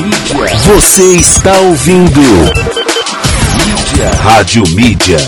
[0.00, 0.56] Mídia.
[0.64, 2.20] Você está ouvindo.
[3.66, 4.10] Mídia.
[4.22, 5.18] Rádio Mídia.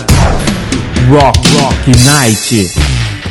[1.09, 2.71] Rock Rock Night.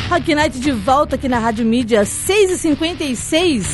[0.09, 3.65] Rock Night de volta aqui na Rádio Mídia 6h56.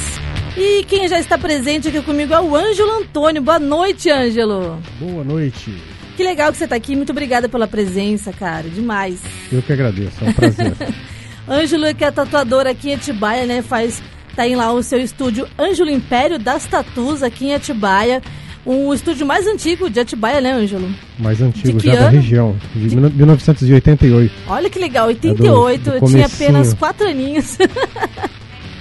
[0.58, 3.42] E quem já está presente aqui comigo é o Ângelo Antônio.
[3.42, 4.82] Boa noite, Ângelo.
[5.00, 5.78] Boa noite.
[6.18, 6.96] Que legal que você está aqui.
[6.96, 8.68] Muito obrigada pela presença, cara.
[8.68, 9.20] Demais.
[9.52, 10.18] Eu que agradeço.
[10.22, 10.74] É um prazer.
[11.48, 13.62] Ângelo, que é tatuador aqui em Atibaia, né?
[13.62, 14.02] Faz.
[14.36, 18.22] Tá em lá o seu estúdio Ângelo Império das Tatus aqui em Atibaia.
[18.66, 20.90] O estúdio mais antigo de Atibaia, né, Ângelo?
[21.18, 22.12] Mais antigo De já da ano?
[22.12, 24.34] região, de 1988.
[24.48, 27.58] Olha que legal, 88, do eu tinha apenas 4 aninhos.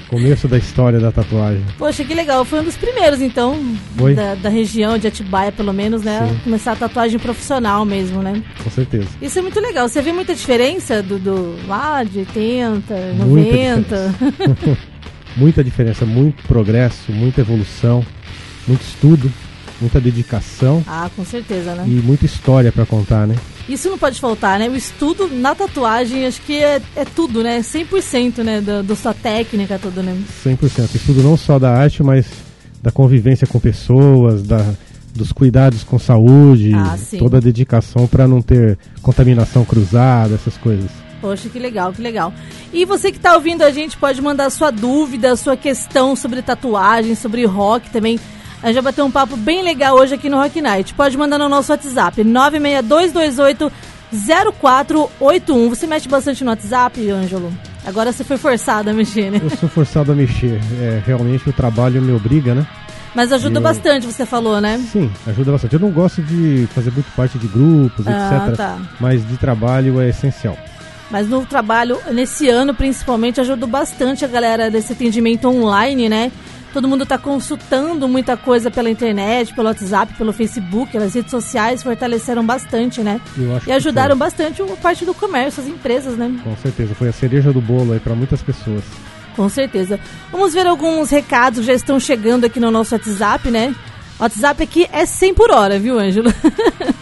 [0.09, 1.63] Começo da história da tatuagem.
[1.77, 2.43] Poxa, que legal.
[2.45, 3.59] Foi um dos primeiros, então,
[4.17, 6.27] da, da região de Atibaia, pelo menos, né?
[6.31, 6.41] Sim.
[6.45, 8.43] Começar a tatuagem profissional mesmo, né?
[8.65, 9.07] Com certeza.
[9.21, 9.87] Isso é muito legal.
[9.87, 14.15] Você vê muita diferença do, do lá de 80, Muita 90?
[15.39, 18.05] Muita diferença, muito progresso, muita evolução,
[18.67, 19.33] muito estudo,
[19.81, 21.85] muita dedicação ah, com certeza, né?
[21.87, 23.37] e muita história pra contar, né?
[23.69, 24.69] Isso não pode faltar, né?
[24.69, 27.61] O estudo na tatuagem, acho que é, é tudo, né?
[27.61, 28.61] 100%, né?
[28.61, 30.21] Da, da sua técnica, tudo, né?
[30.45, 30.95] 100%.
[30.95, 32.27] Estudo não só da arte, mas
[32.83, 34.65] da convivência com pessoas, da,
[35.15, 40.91] dos cuidados com saúde, Ah, toda a dedicação pra não ter contaminação cruzada, essas coisas.
[41.21, 42.33] Poxa, que legal, que legal.
[42.73, 47.15] E você que tá ouvindo a gente pode mandar sua dúvida, sua questão sobre tatuagem,
[47.15, 48.19] sobre rock também.
[48.63, 50.93] A gente vai bater um papo bem legal hoje aqui no Rock Night.
[50.95, 53.71] Pode mandar no nosso WhatsApp, 96228
[54.61, 55.69] 0481.
[55.69, 57.53] Você mexe bastante no WhatsApp, Ângelo?
[57.87, 59.41] Agora você foi forçado a mexer, né?
[59.43, 60.61] Eu sou forçado a mexer.
[60.81, 62.67] É, realmente o trabalho me obriga, né?
[63.15, 64.79] Mas ajuda Eu- bastante, você falou, né?
[64.93, 65.75] Sim, ajuda bastante.
[65.75, 68.57] Eu não gosto de fazer muito parte de grupos, Ah, etc.
[68.57, 68.79] tá.
[69.01, 70.59] Mas de trabalho é essencial.
[71.11, 76.31] Mas no trabalho, nesse ano principalmente, ajudou bastante a galera desse atendimento online, né?
[76.73, 81.83] Todo mundo está consultando muita coisa pela internet, pelo WhatsApp, pelo Facebook, as redes sociais
[81.83, 83.21] fortaleceram bastante, né?
[83.39, 86.31] Eu acho E ajudaram bastante a parte do comércio, as empresas, né?
[86.45, 88.85] Com certeza, foi a cereja do bolo aí para muitas pessoas.
[89.35, 89.99] Com certeza.
[90.31, 93.75] Vamos ver alguns recados que já estão chegando aqui no nosso WhatsApp, né?
[94.19, 96.33] O WhatsApp aqui é 100 por hora, viu, Ângelo?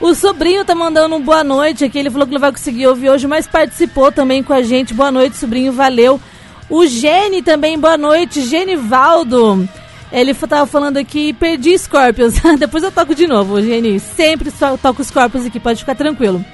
[0.00, 1.98] o sobrinho tá mandando um boa noite aqui.
[1.98, 4.94] Ele falou que não vai conseguir ouvir hoje, mas participou também com a gente.
[4.94, 6.18] Boa noite, sobrinho, valeu.
[6.70, 8.42] O Gene também, boa noite.
[8.42, 9.68] Genivaldo.
[10.10, 12.34] Ele tava falando aqui, perdi Scorpions.
[12.58, 14.00] Depois eu toco de novo, Gene.
[14.00, 14.50] Sempre
[14.82, 16.44] toco Scorpions aqui, pode ficar tranquilo.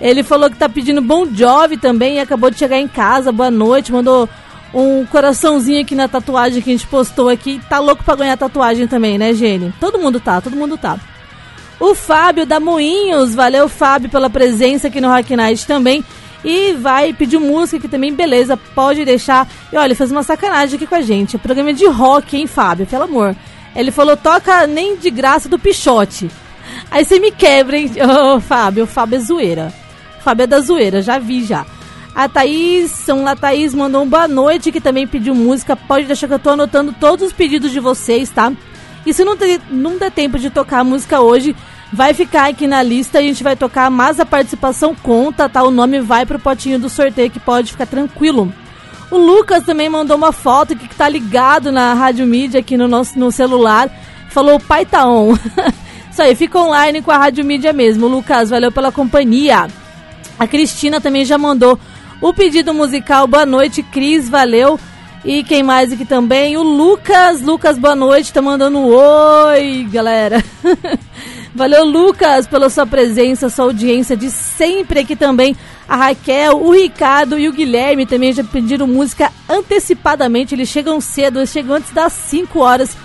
[0.00, 3.30] Ele falou que tá pedindo Bon Jovi também e acabou de chegar em casa.
[3.30, 4.28] Boa noite, mandou
[4.72, 7.60] um coraçãozinho aqui na tatuagem que a gente postou aqui.
[7.68, 9.74] Tá louco pra ganhar tatuagem também, né, Gene?
[9.78, 10.98] Todo mundo tá, todo mundo tá.
[11.80, 16.04] O Fábio da Moinhos, valeu Fábio pela presença aqui no Rock Night também.
[16.44, 19.48] E vai pedir música aqui também, beleza, pode deixar.
[19.72, 21.36] E olha, ele fez uma sacanagem aqui com a gente.
[21.36, 22.86] O programa é de rock, hein, Fábio?
[22.86, 23.34] Pelo amor.
[23.74, 26.30] Ele falou, toca nem de graça do Pichote.
[26.90, 27.90] Aí você me quebra, hein,
[28.34, 28.84] Ô, Fábio?
[28.84, 29.72] O Fábio é zoeira.
[30.18, 31.64] O Fábio é da zoeira, já vi já.
[32.14, 35.76] A Thaís, São La Thaís mandou um boa noite, que também pediu música.
[35.76, 38.52] Pode deixar que eu tô anotando todos os pedidos de vocês, tá?
[39.08, 39.38] E se não,
[39.70, 41.56] não der tempo de tocar a música hoje,
[41.90, 43.18] vai ficar aqui na lista.
[43.18, 45.62] A gente vai tocar, mas a participação conta, tá?
[45.62, 48.52] O nome vai pro potinho do sorteio, que pode ficar tranquilo.
[49.10, 53.18] O Lucas também mandou uma foto que tá ligado na Rádio Mídia aqui no nosso
[53.18, 53.88] no celular.
[54.28, 55.34] Falou, o pai tá on.
[56.12, 58.08] Isso aí, fica online com a Rádio Mídia mesmo.
[58.08, 59.68] Lucas, valeu pela companhia.
[60.38, 61.80] A Cristina também já mandou
[62.20, 63.26] o pedido musical.
[63.26, 64.78] Boa noite, Cris, valeu.
[65.24, 66.56] E quem mais aqui também?
[66.56, 67.42] O Lucas.
[67.42, 70.42] Lucas, boa noite, tá mandando um oi, galera.
[71.54, 75.56] valeu, Lucas, pela sua presença, sua audiência de sempre aqui também.
[75.88, 80.54] A Raquel, o Ricardo e o Guilherme também já pediram música antecipadamente.
[80.54, 82.96] Eles chegam cedo, eles chegam antes das 5 horas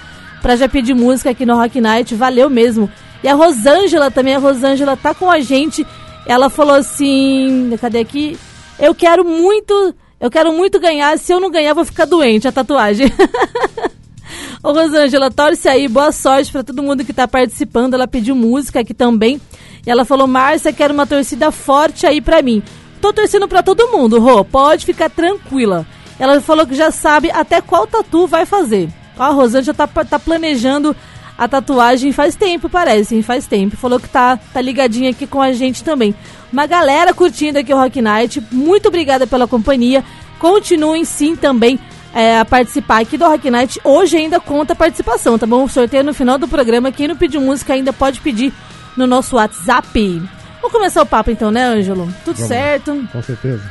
[0.41, 2.13] pra já pedir música aqui no Rock Night.
[2.13, 2.91] Valeu mesmo.
[3.23, 5.87] E a Rosângela também, a Rosângela tá com a gente.
[6.27, 8.37] Ela falou assim, cadê aqui?
[8.77, 11.19] Eu quero muito, eu quero muito ganhar.
[11.19, 13.11] Se eu não ganhar, vou ficar doente a tatuagem.
[14.63, 17.95] Ô Rosângela, torce aí, boa sorte pra todo mundo que tá participando.
[17.95, 19.41] Ela pediu música aqui também.
[19.85, 22.63] E ela falou: Márcia, quero uma torcida forte aí pra mim.
[23.01, 25.85] Tô torcendo pra todo mundo, Rô, pode ficar tranquila.
[26.17, 28.87] Ela falou que já sabe até qual tatu vai fazer.
[29.19, 30.95] Ó, A Rosângela tá, tá planejando
[31.37, 33.21] a tatuagem faz tempo, parece?
[33.23, 33.75] Faz tempo.
[33.75, 36.13] Falou que tá, tá ligadinha aqui com a gente também.
[36.51, 38.41] Uma galera curtindo aqui o Rock Night.
[38.51, 40.03] Muito obrigada pela companhia.
[40.43, 41.79] Continuem sim também
[42.13, 43.79] é, a participar aqui do Rock Night.
[43.81, 45.63] Hoje ainda conta a participação, tá bom?
[45.63, 46.91] O sorteio no final do programa.
[46.91, 48.51] Quem não pediu música ainda pode pedir
[48.97, 50.21] no nosso WhatsApp.
[50.61, 52.13] Vamos começar o papo então, né, Ângelo?
[52.25, 52.49] Tudo Vamos.
[52.49, 53.07] certo?
[53.09, 53.63] Com certeza.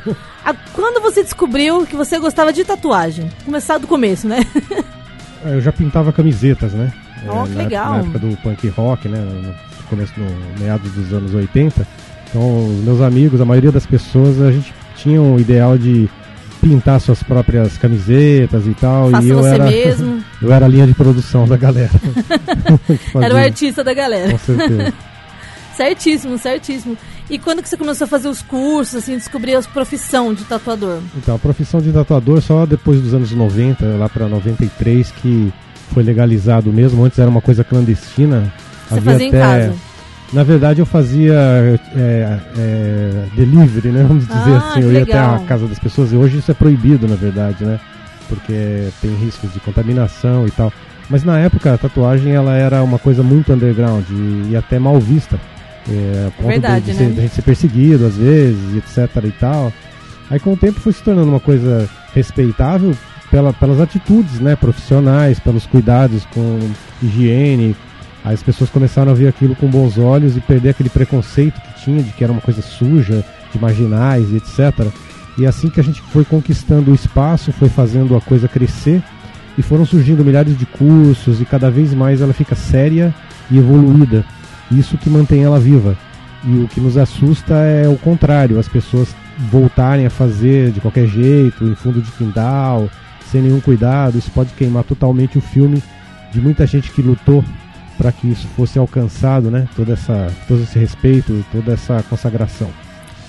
[0.43, 3.29] Ah, Quando você descobriu que você gostava de tatuagem?
[3.45, 4.39] Começar do começo, né?
[5.45, 6.91] Eu já pintava camisetas, né?
[7.23, 7.91] é, Ó, que na, legal.
[7.91, 9.19] na época do punk rock, né?
[9.19, 9.53] No
[9.87, 11.87] começo, no meados dos anos 80.
[12.31, 16.09] Então, os meus amigos, a maioria das pessoas, a gente tinha o ideal de
[16.63, 19.11] pintar suas próprias camisetas e tal.
[19.11, 20.23] Faça e eu você era, mesmo.
[20.41, 21.91] eu era a linha de produção da galera.
[23.21, 24.31] Era o artista da galera.
[24.31, 24.93] Com certeza.
[25.75, 26.97] Certíssimo, certíssimo.
[27.29, 30.99] E quando que você começou a fazer os cursos, assim, descobrir a profissão de tatuador?
[31.17, 35.51] Então, a profissão de tatuador só depois dos anos 90, lá para 93, que
[35.93, 37.03] foi legalizado mesmo.
[37.03, 38.53] Antes era uma coisa clandestina.
[38.89, 39.73] Você fazia em casa?
[40.33, 41.33] Na verdade, eu fazia
[41.95, 44.03] é, é, delivery, né?
[44.07, 44.81] Vamos dizer Ah, assim.
[44.81, 45.35] Eu ia legal.
[45.35, 46.11] até a casa das pessoas.
[46.11, 47.79] E hoje isso é proibido, na verdade, né?
[48.27, 50.73] Porque tem riscos de contaminação e tal.
[51.09, 54.99] Mas na época a tatuagem ela era uma coisa muito underground e, e até mal
[54.99, 55.39] vista.
[55.87, 56.97] É, a ponto de- verdade, de, né?
[56.97, 59.71] ser, de a gente ser perseguido às vezes, etc e tal.
[60.31, 62.93] Aí com o tempo foi se tornando uma coisa respeitável
[63.29, 66.59] pela, pelas atitudes né, profissionais, pelos cuidados com
[67.03, 67.75] higiene.
[68.23, 71.83] Aí as pessoas começaram a ver aquilo com bons olhos e perder aquele preconceito que
[71.83, 74.87] tinha de que era uma coisa suja, de marginais e etc.
[75.37, 79.03] E assim que a gente foi conquistando o espaço, foi fazendo a coisa crescer
[79.57, 83.13] e foram surgindo milhares de cursos e cada vez mais ela fica séria
[83.51, 84.25] e evoluída.
[84.71, 85.97] Isso que mantém ela viva.
[86.45, 89.15] E o que nos assusta é o contrário, as pessoas
[89.51, 92.89] voltarem a fazer de qualquer jeito, em fundo de quintal,
[93.31, 94.17] sem nenhum cuidado.
[94.17, 95.81] Isso pode queimar totalmente o filme
[96.31, 97.43] de muita gente que lutou
[98.03, 99.65] para que isso fosse alcançado, né?
[99.77, 102.69] Toda essa, todo esse respeito, toda essa consagração.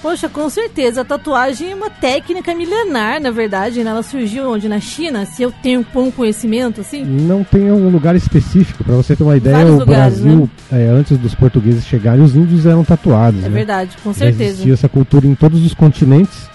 [0.02, 1.02] Poxa, com certeza.
[1.02, 3.90] A tatuagem é uma técnica milenar, na verdade, né?
[3.90, 4.68] Ela surgiu onde?
[4.68, 5.24] Na China?
[5.26, 7.04] Se eu tenho um bom conhecimento, assim?
[7.04, 10.88] Não tem um lugar específico, para você ter uma ideia, Vários o lugares, Brasil, é,
[10.88, 13.44] antes dos portugueses chegarem, os índios eram tatuados.
[13.44, 13.54] É né?
[13.54, 14.42] verdade, com Já certeza.
[14.42, 16.48] existia essa cultura em todos os continentes.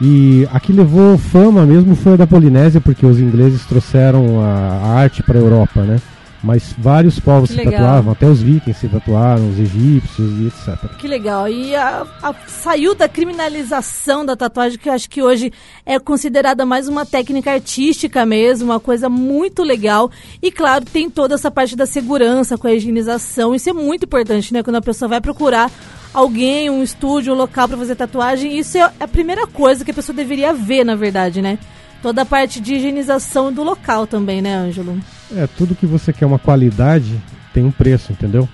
[0.00, 4.46] E a que levou fama mesmo foi a da Polinésia, porque os ingleses trouxeram a,
[4.46, 5.98] a arte para a Europa, né?
[6.42, 10.88] Mas vários povos se tatuavam, até os vikings se tatuaram, os egípcios e etc.
[10.96, 11.48] Que legal.
[11.48, 15.52] E a- a- saiu da criminalização da tatuagem, que eu acho que hoje
[15.84, 20.10] é considerada mais uma técnica artística mesmo, uma coisa muito legal.
[20.40, 23.52] E claro, tem toda essa parte da segurança com a higienização.
[23.54, 24.62] Isso é muito importante, né?
[24.62, 25.70] Quando a pessoa vai procurar
[26.14, 29.94] alguém, um estúdio, um local para fazer tatuagem, isso é a primeira coisa que a
[29.94, 31.58] pessoa deveria ver, na verdade, né?
[32.02, 34.98] Toda a parte de higienização do local também, né, Ângelo?
[35.36, 37.20] É, tudo que você quer uma qualidade
[37.52, 38.48] tem um preço, entendeu?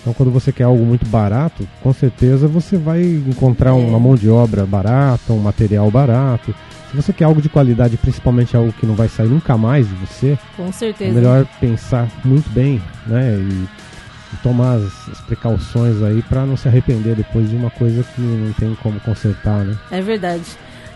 [0.00, 3.72] Então quando você quer algo muito barato, com certeza você vai encontrar É.
[3.72, 6.54] uma mão de obra barata, um material barato.
[6.90, 9.94] Se você quer algo de qualidade, principalmente algo que não vai sair nunca mais de
[9.94, 11.14] você, Com É certeza.
[11.14, 13.34] melhor pensar muito bem, né?
[13.38, 18.02] E, e tomar as, as precauções aí para não se arrepender depois de uma coisa
[18.02, 19.74] que não tem como consertar, né?
[19.90, 20.42] É verdade.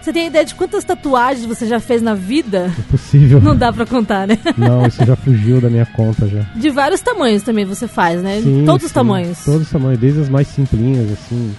[0.07, 2.73] Você tem ideia de quantas tatuagens você já fez na vida?
[2.79, 3.41] Impossível.
[3.41, 4.39] Não dá pra contar, né?
[4.57, 6.43] Não, isso já fugiu da minha conta já.
[6.55, 8.41] De vários tamanhos também você faz, né?
[8.41, 9.45] Sim, Todos os sim, tamanhos.
[9.45, 11.53] Todos os tamanhos, desde as mais simplinhas, assim,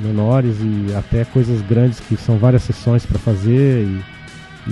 [0.00, 3.84] menores e até coisas grandes que são várias sessões para fazer.
[3.84, 4.02] E,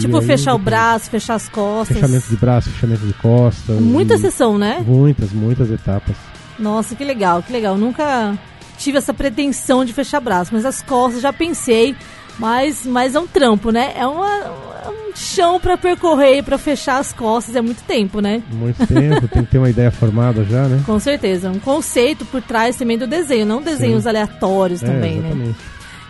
[0.01, 1.99] Tipo, aí fechar o braço, fechar as costas.
[1.99, 3.81] Fechamento de braço, fechamento de costas.
[3.81, 4.85] Muita sessão, né?
[4.85, 6.17] Muitas, muitas etapas.
[6.59, 7.79] Nossa, que legal, que legal.
[7.79, 8.37] Nunca
[8.77, 11.95] tive essa pretensão de fechar braço, mas as costas já pensei.
[12.41, 13.93] Mas, mas é um trampo, né?
[13.95, 17.55] É uma, é um chão pra percorrer, pra fechar as costas.
[17.55, 18.43] É muito tempo, né?
[18.51, 20.83] Muito tempo, tem que ter uma ideia formada já, né?
[20.87, 21.51] Com certeza.
[21.51, 25.29] Um conceito por trás também do desenho, não desenhos aleatórios É, também, né?
[25.29, 25.57] exatamente.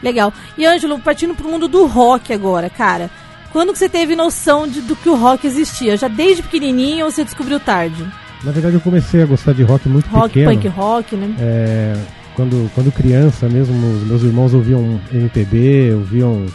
[0.02, 0.32] Legal.
[0.56, 3.10] E Ângelo, partindo pro mundo do rock agora, cara.
[3.52, 5.96] Quando que você teve noção de, do que o rock existia?
[5.96, 8.06] Já desde pequenininho ou você descobriu tarde?
[8.44, 10.52] Na verdade, eu comecei a gostar de rock muito Rock, pequeno.
[10.54, 11.34] punk rock, né?
[11.40, 11.96] É,
[12.40, 16.46] quando, quando criança mesmo, os meus irmãos ouviam MPB, ouviam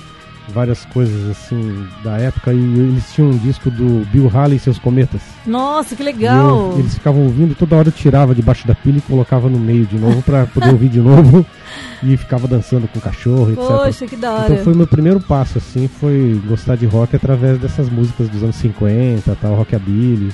[0.49, 4.77] várias coisas assim da época e eles tinham um disco do Bill Haley e seus
[4.79, 5.21] cometas.
[5.45, 6.71] Nossa, que legal.
[6.73, 9.85] eu- eles ficavam ouvindo, toda hora eu tirava debaixo da pilha e colocava no meio
[9.85, 11.45] de novo pra poder ouvir de novo
[12.03, 13.57] e ficava dançando com o cachorro, etc.
[13.63, 14.53] Poxa, que da hora.
[14.53, 18.41] Então foi o meu primeiro passo, assim, foi gostar de rock através dessas músicas dos
[18.43, 20.31] anos 50, tal, rockabilly.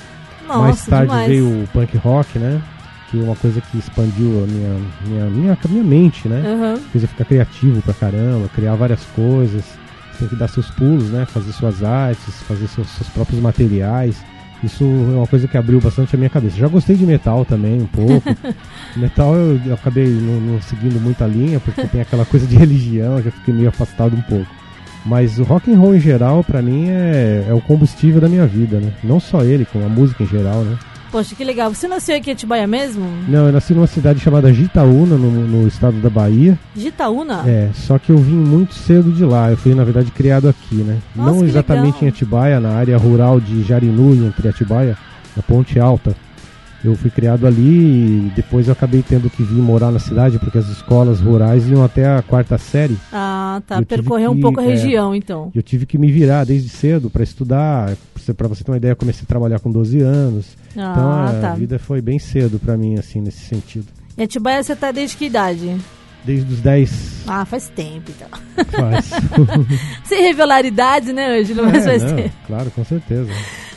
[0.47, 1.27] Nossa, Mais tarde demais.
[1.29, 2.61] veio o punk rock, né?
[3.11, 6.41] Que é uma coisa que expandiu a minha, minha, minha, minha mente, né?
[6.45, 6.77] Aham.
[6.91, 9.63] Fez eu ficar criativo pra caramba, criar várias coisas.
[10.17, 11.25] Tem que dar seus pulos, né?
[11.25, 14.23] Fazer suas artes, fazer seus, seus próprios materiais.
[14.63, 16.55] Isso é uma coisa que abriu bastante a minha cabeça.
[16.55, 18.23] Já gostei de metal também, um pouco.
[18.95, 23.17] metal eu, eu acabei não, não seguindo muita linha, porque tem aquela coisa de religião,
[23.17, 24.47] eu já fiquei meio afastado um pouco.
[25.03, 28.45] Mas o rock and roll em geral, pra mim, é, é o combustível da minha
[28.45, 28.93] vida, né?
[29.03, 30.77] Não só ele, como a música em geral, né?
[31.11, 31.73] Poxa, que legal.
[31.73, 33.05] Você nasceu aqui em Atibaia mesmo?
[33.27, 36.57] Não, eu nasci numa cidade chamada Gitaúna, no, no estado da Bahia.
[36.73, 37.43] De Itaúna?
[37.45, 39.51] É, só que eu vim muito cedo de lá.
[39.51, 40.99] Eu fui, na verdade, criado aqui, né?
[41.13, 42.03] Nossa, Não exatamente legal.
[42.03, 44.97] em Atibaia, na área rural de Jarinu, entre Atibaia,
[45.35, 46.15] na Ponte Alta.
[46.83, 47.61] Eu fui criado ali
[48.27, 51.83] e depois eu acabei tendo que vir morar na cidade porque as escolas rurais iam
[51.83, 52.97] até a quarta série.
[53.13, 53.81] Ah, tá.
[53.83, 54.67] Percorreu um que- pouco a é.
[54.67, 55.51] região, então.
[55.53, 57.95] Eu tive que me virar desde cedo para estudar.
[58.35, 60.57] Para você ter uma ideia, eu comecei a trabalhar com 12 anos.
[60.71, 61.53] então Ah, a tá.
[61.53, 63.85] vida foi bem cedo para mim, assim, nesse sentido.
[64.17, 65.75] Em Atibaia você tá desde que idade?
[66.23, 68.65] Desde os 10 Ah, faz tempo, então.
[68.71, 69.09] faz.
[70.05, 71.63] Sem revelar idade, né, Ângelo?
[71.65, 72.35] Mas É, faz não, tempo.
[72.47, 73.29] claro, com certeza.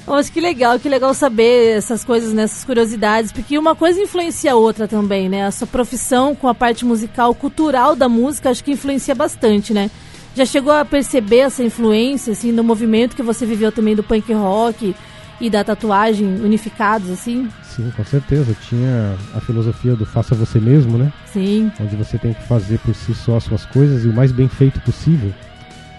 [0.07, 4.53] Mas que legal, que legal saber essas coisas, né, essas curiosidades, porque uma coisa influencia
[4.53, 5.47] a outra também, né?
[5.47, 9.91] A sua profissão com a parte musical, cultural da música, acho que influencia bastante, né?
[10.37, 14.33] Já chegou a perceber essa influência, assim, no movimento que você viveu também do punk
[14.33, 14.95] rock
[15.41, 17.49] e da tatuagem unificados, assim?
[17.63, 18.55] Sim, com certeza.
[18.69, 21.13] Tinha a filosofia do faça você mesmo, né?
[21.33, 21.73] Sim.
[21.81, 24.49] onde você tem que fazer por si só as suas coisas e o mais bem
[24.49, 25.33] feito possível.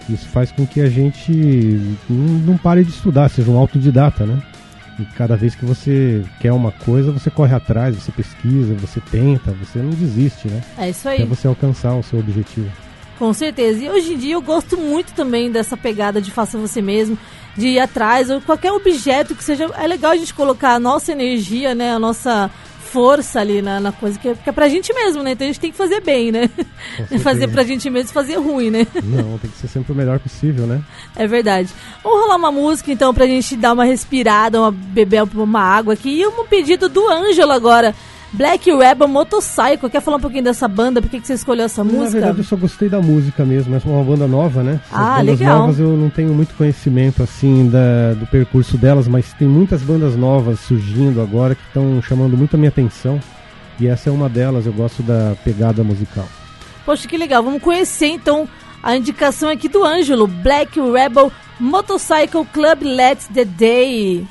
[0.08, 1.32] Isso faz com que a gente
[2.08, 4.40] não, pare de estudar, seja um autodidata, né?
[4.98, 9.52] E cada vez que você quer uma coisa, você corre atrás, você pesquisa, você tenta,
[9.52, 10.62] você não desiste, né?
[10.78, 11.28] É isso Até aí.
[11.28, 12.70] você alcançar o seu objetivo.
[13.18, 13.82] Com certeza.
[13.82, 17.18] E hoje em dia eu gosto muito também dessa pegada de faça você mesmo,
[17.56, 19.64] de ir atrás, ou qualquer objeto que seja.
[19.76, 21.92] É legal a gente colocar a nossa energia, né?
[21.92, 22.50] A nossa
[22.86, 25.32] força ali na, na coisa, que é, que é pra gente mesmo, né?
[25.32, 26.48] Então a gente tem que fazer bem, né?
[27.22, 28.86] fazer pra gente mesmo fazer ruim, né?
[29.02, 30.80] Não, tem que ser sempre o melhor possível, né?
[31.14, 31.68] É verdade.
[32.02, 36.20] Vamos rolar uma música então pra gente dar uma respirada, uma beber uma água aqui.
[36.20, 37.94] E um pedido do Ângelo agora.
[38.32, 39.88] Black Rebel Motorcycle.
[39.88, 41.00] Quer falar um pouquinho dessa banda?
[41.00, 42.10] Por que, que você escolheu essa Na música?
[42.10, 43.74] verdade, eu só gostei da música mesmo.
[43.74, 44.80] É uma banda nova, né?
[44.92, 45.58] As Ah, bandas legal.
[45.60, 50.16] novas eu não tenho muito conhecimento assim da, do percurso delas, mas tem muitas bandas
[50.16, 53.18] novas surgindo agora que estão chamando muito a minha atenção.
[53.80, 54.66] E essa é uma delas.
[54.66, 56.26] Eu gosto da pegada musical.
[56.84, 57.42] Poxa, que legal.
[57.42, 58.48] Vamos conhecer então
[58.82, 64.26] a indicação aqui do Ângelo, Black Rebel Motorcycle Club Let's the Day.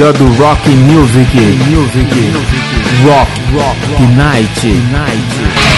[0.00, 1.28] Melhor do rock music.
[1.68, 2.08] Music.
[3.04, 3.28] Rock.
[3.52, 3.76] Rock.
[4.16, 4.64] Night.
[4.90, 5.69] Night.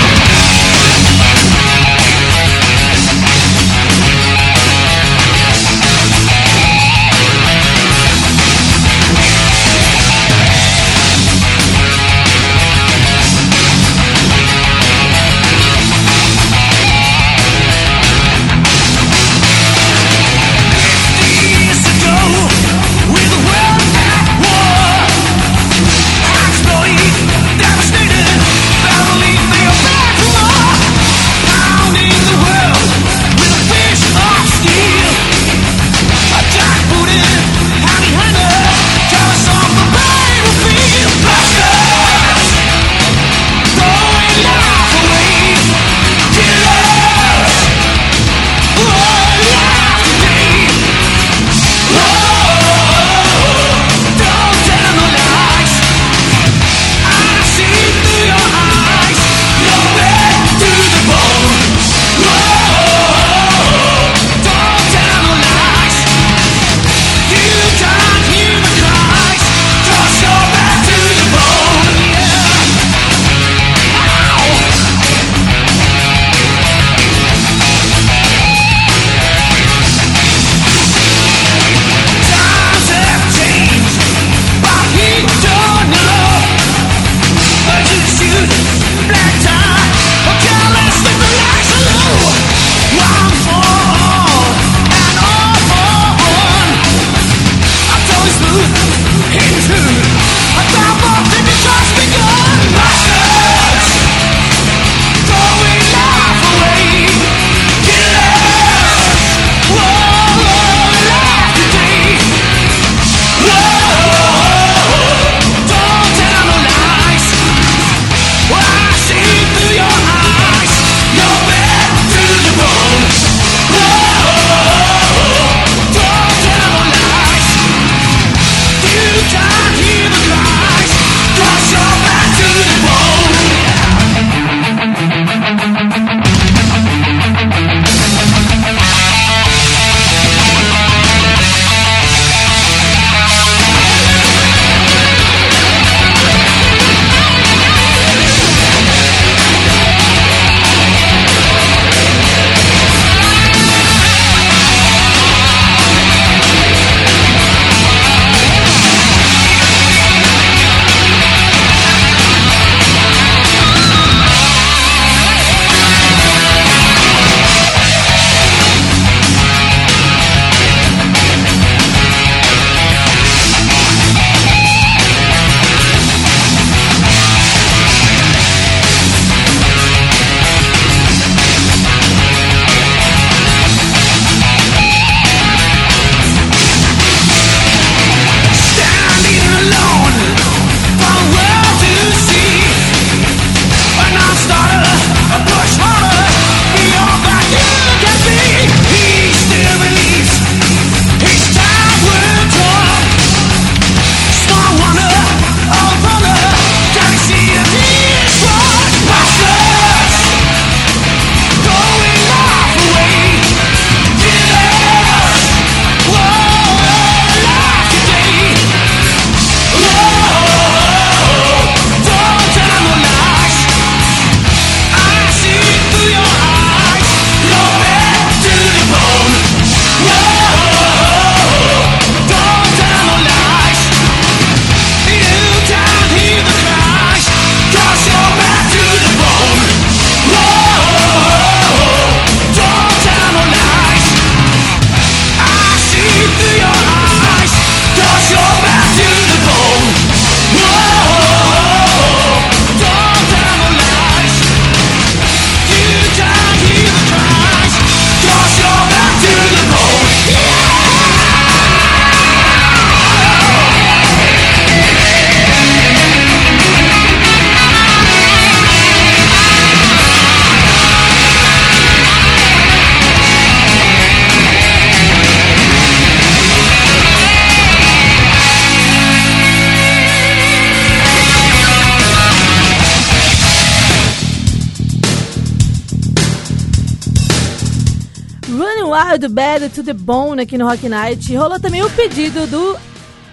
[289.22, 291.34] Wild Bad to the Bone aqui no Rock Night.
[291.36, 292.76] Rolou também o pedido do,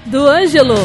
[0.06, 0.76] do Ângelo.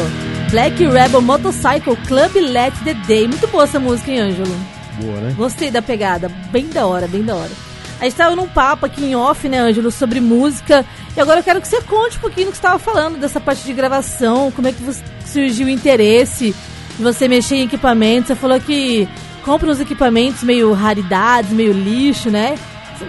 [0.49, 3.27] Black Rebel Motorcycle Club Let the Day.
[3.27, 4.55] Muito boa essa música, hein, Ângelo?
[4.99, 5.35] Boa, né?
[5.37, 6.29] Gostei da pegada.
[6.51, 7.51] Bem da hora, bem da hora.
[7.99, 10.85] A gente tava num papo aqui em off, né, Ângelo, sobre música.
[11.15, 13.39] E agora eu quero que você conte um pouquinho do que você estava falando, dessa
[13.39, 14.83] parte de gravação, como é que
[15.25, 16.55] surgiu o interesse
[16.97, 18.27] de você mexer em equipamentos.
[18.27, 19.07] Você falou que
[19.43, 22.57] compra uns equipamentos meio raridades, meio lixo, né?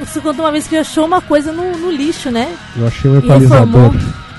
[0.01, 2.55] Você contou uma vez que achou uma coisa no, no lixo, né?
[2.77, 3.95] Eu achei um equalizador.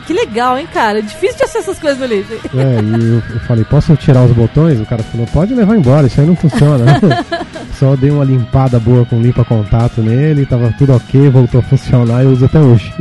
[0.08, 1.02] Que legal, hein, cara?
[1.02, 2.32] Difícil de achar essas coisas no lixo.
[2.34, 4.80] É, e eu, eu falei, posso tirar os botões?
[4.80, 6.86] O cara falou, pode levar embora, isso aí não funciona.
[7.78, 12.26] Só dei uma limpada boa com limpa-contato nele, tava tudo ok, voltou a funcionar e
[12.26, 12.94] eu uso até hoje.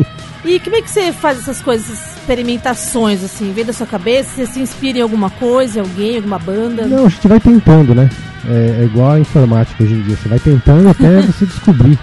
[0.44, 3.52] E como é que você faz essas coisas, essas experimentações, assim?
[3.52, 4.30] Vem da sua cabeça?
[4.34, 6.86] Você se inspira em alguma coisa, alguém, alguma banda?
[6.86, 8.10] Não, a gente vai tentando, né?
[8.48, 11.96] É, é igual a informática hoje em dia, você vai tentando até você descobrir.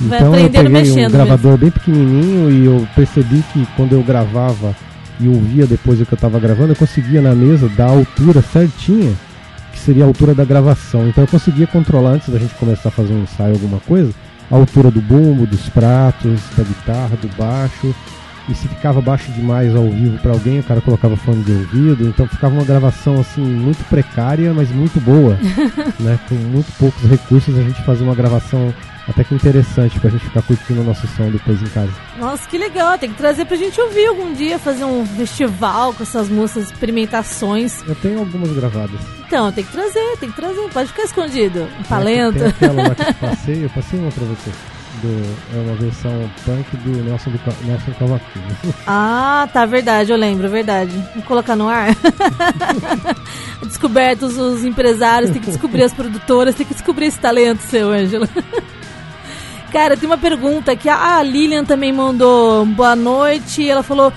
[0.00, 4.02] Vai Então eu peguei um mexendo gravador bem pequenininho e eu percebi que quando eu
[4.02, 4.74] gravava
[5.20, 8.40] e ouvia depois o que eu estava gravando, eu conseguia na mesa dar a altura
[8.40, 9.12] certinha,
[9.72, 11.08] que seria a altura da gravação.
[11.08, 14.12] Então eu conseguia controlar antes da gente começar a fazer um ensaio, alguma coisa,
[14.50, 17.94] a altura do bumbo, dos pratos, da guitarra, do baixo.
[18.48, 22.08] E se ficava baixo demais ao vivo para alguém, o cara colocava fone de ouvido.
[22.08, 25.36] Então ficava uma gravação assim muito precária, mas muito boa,
[26.00, 26.18] né?
[26.28, 28.72] Com muito poucos recursos a gente fazia uma gravação
[29.08, 31.90] até que interessante pra gente ficar curtindo o nosso som depois em casa.
[32.18, 32.98] Nossa, que legal.
[32.98, 37.82] Tem que trazer pra gente ouvir algum dia, fazer um festival com essas músicas, experimentações.
[37.88, 39.00] Eu tenho algumas gravadas.
[39.26, 40.68] Então, tem que trazer, tem que trazer.
[40.70, 41.62] Pode ficar escondido.
[41.62, 42.44] Um Tem talento.
[42.44, 44.50] aquela lá que eu passei, eu passei uma pra você.
[45.00, 46.10] Do, é uma versão
[46.44, 48.74] punk do Nelson, do, Nelson Cavaquinho.
[48.84, 50.90] Ah, tá, verdade, eu lembro, verdade.
[51.14, 51.94] Vou colocar no ar.
[53.64, 58.28] Descobertos os empresários, tem que descobrir as produtoras, tem que descobrir esse talento seu, Ângelo.
[59.72, 64.12] Cara, tem uma pergunta que a Lilian também mandou boa noite ela falou.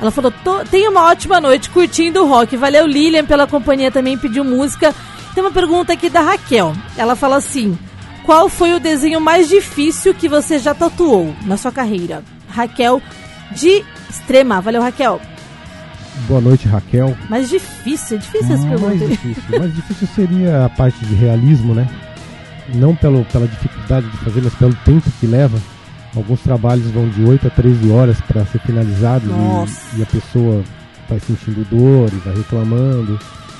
[0.00, 2.56] Ela falou, "Tô- tenha uma ótima noite curtindo o rock.
[2.56, 4.94] Valeu, Lilian, pela companhia também, pediu música.
[5.34, 6.74] Tem uma pergunta aqui da Raquel.
[6.96, 7.78] Ela fala assim:
[8.24, 12.22] Qual foi o desenho mais difícil que você já tatuou na sua carreira?
[12.48, 13.00] Raquel
[13.50, 14.60] de Extrema.
[14.60, 15.20] Valeu, Raquel.
[16.28, 17.16] Boa noite, Raquel.
[17.28, 19.04] Mais difícil, é difícil essa mais pergunta.
[19.04, 19.10] aí.
[19.10, 19.58] difícil.
[19.58, 21.88] mais difícil seria a parte de realismo, né?
[22.74, 25.58] Não pelo, pela dificuldade de fazer, mas pelo tempo que leva.
[26.14, 29.96] Alguns trabalhos vão de 8 a 13 horas para ser finalizados Nossa.
[29.96, 30.62] e, e a pessoa
[31.08, 33.18] vai sentindo dor e vai reclamando.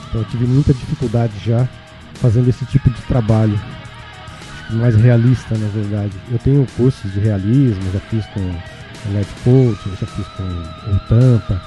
[0.08, 1.66] Então eu tive muita dificuldade já
[2.14, 3.58] fazendo esse tipo de trabalho.
[4.70, 6.12] Mais realista, na verdade.
[6.30, 8.40] Eu tenho cursos de realismo, já fiz com
[9.12, 11.60] LED Coach, já fiz com o Tampa,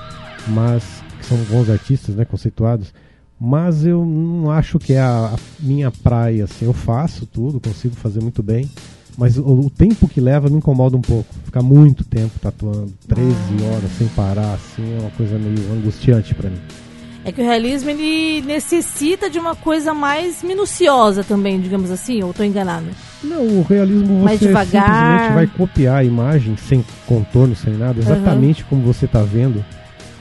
[0.47, 2.93] mas que são bons artistas, né, conceituados.
[3.39, 6.65] Mas eu não acho que é a, a minha praia, assim.
[6.65, 8.69] Eu faço tudo, consigo fazer muito bem.
[9.17, 11.34] Mas o, o tempo que leva me incomoda um pouco.
[11.45, 13.32] Ficar muito tempo tatuando, 13
[13.71, 16.60] horas sem parar, assim, é uma coisa meio angustiante pra mim.
[17.24, 22.32] É que o realismo ele necessita de uma coisa mais minuciosa também, digamos assim, ou
[22.32, 22.86] tô enganado?
[23.24, 24.86] Não, o realismo Mais você devagar.
[24.86, 29.65] simplesmente vai copiar a imagem sem contorno, sem nada, exatamente como você está vendo.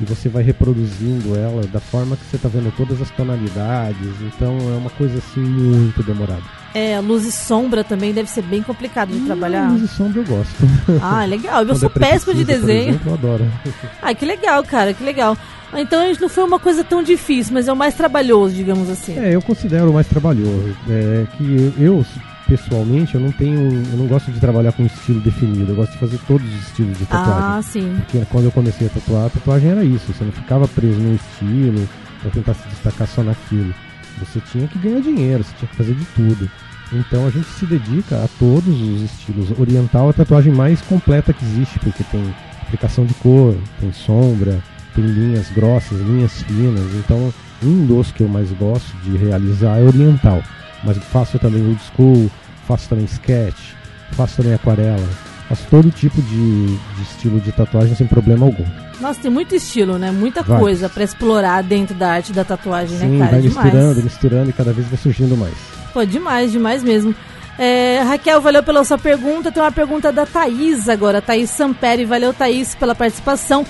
[0.04, 4.20] E você vai reproduzindo ela da forma que você está vendo todas as tonalidades.
[4.20, 6.42] Então é uma coisa assim muito demorada.
[6.74, 9.70] É, luz e sombra também deve ser bem complicado de trabalhar.
[9.70, 10.54] Luz e sombra eu gosto.
[11.00, 11.60] Ah, legal.
[11.62, 12.90] Eu Quando sou é péssimo de desenho.
[12.90, 13.52] exemplo, eu adoro.
[14.02, 15.36] Ah, que legal, cara, que legal.
[15.74, 19.18] Então não foi uma coisa tão difícil, mas é o mais trabalhoso, digamos assim.
[19.18, 20.76] É, eu considero mais trabalhoso.
[20.88, 22.04] É que eu,
[22.46, 23.72] pessoalmente, eu não tenho.
[23.92, 25.72] Eu não gosto de trabalhar com um estilo definido.
[25.72, 27.42] Eu gosto de fazer todos os estilos de tatuagem.
[27.42, 27.96] Ah, sim.
[27.96, 30.12] Porque quando eu comecei a tatuar, a tatuagem era isso.
[30.12, 31.88] Você não ficava preso num estilo
[32.20, 33.74] pra tentar se destacar só naquilo.
[34.18, 36.50] Você tinha que ganhar dinheiro, você tinha que fazer de tudo.
[36.92, 39.58] Então a gente se dedica a todos os estilos.
[39.58, 44.62] Oriental é a tatuagem mais completa que existe, porque tem aplicação de cor, tem sombra,
[44.94, 46.94] tem linhas grossas, linhas finas.
[46.94, 50.42] Então, um dos que eu mais gosto de realizar é oriental.
[50.84, 52.30] Mas faço também old school,
[52.68, 53.72] faço também sketch,
[54.12, 55.08] faço também aquarela.
[55.48, 58.64] Faço todo tipo de, de estilo de tatuagem sem problema algum.
[59.00, 60.10] Nossa, tem muito estilo, né?
[60.10, 60.58] Muita Vai.
[60.58, 63.30] coisa pra explorar dentro da arte da tatuagem, Sim, né, cara?
[63.32, 63.64] vai demais.
[63.64, 65.54] misturando, misturando e cada vez vai surgindo mais.
[65.92, 67.14] Pô, demais, demais mesmo.
[67.58, 69.52] É, Raquel, valeu pela sua pergunta.
[69.52, 72.04] Tem uma pergunta da Thaís agora, Thaís Samperi.
[72.04, 73.64] Valeu, Thaís, pela participação.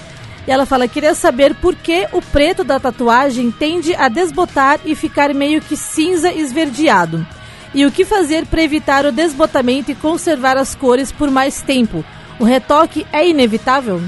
[0.46, 4.94] E ela fala: queria saber por que o preto da tatuagem tende a desbotar e
[4.94, 7.26] ficar meio que cinza esverdeado.
[7.74, 12.04] E o que fazer para evitar o desbotamento e conservar as cores por mais tempo?
[12.38, 14.00] O retoque é inevitável?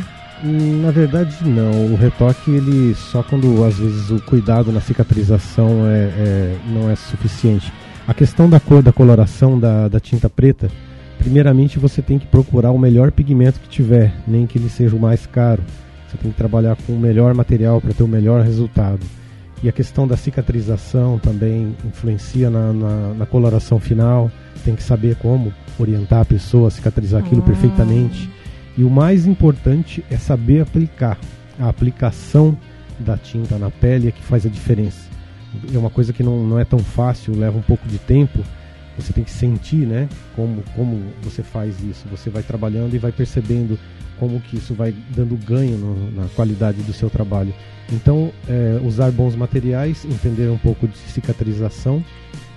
[0.44, 1.92] Hum, Na verdade, não.
[1.92, 6.94] O retoque, ele só quando às vezes o cuidado na cicatrização é, é- não é
[6.94, 7.72] suficiente.
[8.06, 10.70] A questão da cor, da coloração da, da tinta preta,
[11.18, 15.00] primeiramente você tem que procurar o melhor pigmento que tiver, nem que ele seja o
[15.00, 15.62] mais caro.
[16.16, 19.00] Você tem que trabalhar com o melhor material para ter o melhor resultado.
[19.62, 24.30] E a questão da cicatrização também influencia na, na, na coloração final.
[24.64, 27.46] Tem que saber como orientar a pessoa a cicatrizar aquilo Ah.
[27.46, 28.30] perfeitamente.
[28.78, 31.18] E o mais importante é saber aplicar.
[31.58, 32.56] A aplicação
[32.98, 35.08] da tinta na pele é que faz a diferença.
[35.72, 38.38] É uma coisa que não, não é tão fácil, leva um pouco de tempo.
[38.98, 40.08] Você tem que sentir, né?
[40.34, 42.06] Como, como você faz isso.
[42.10, 43.78] Você vai trabalhando e vai percebendo
[44.18, 47.52] como que isso vai dando ganho no- na qualidade do seu trabalho.
[47.92, 52.04] Então, é, usar bons materiais, entender um pouco de cicatrização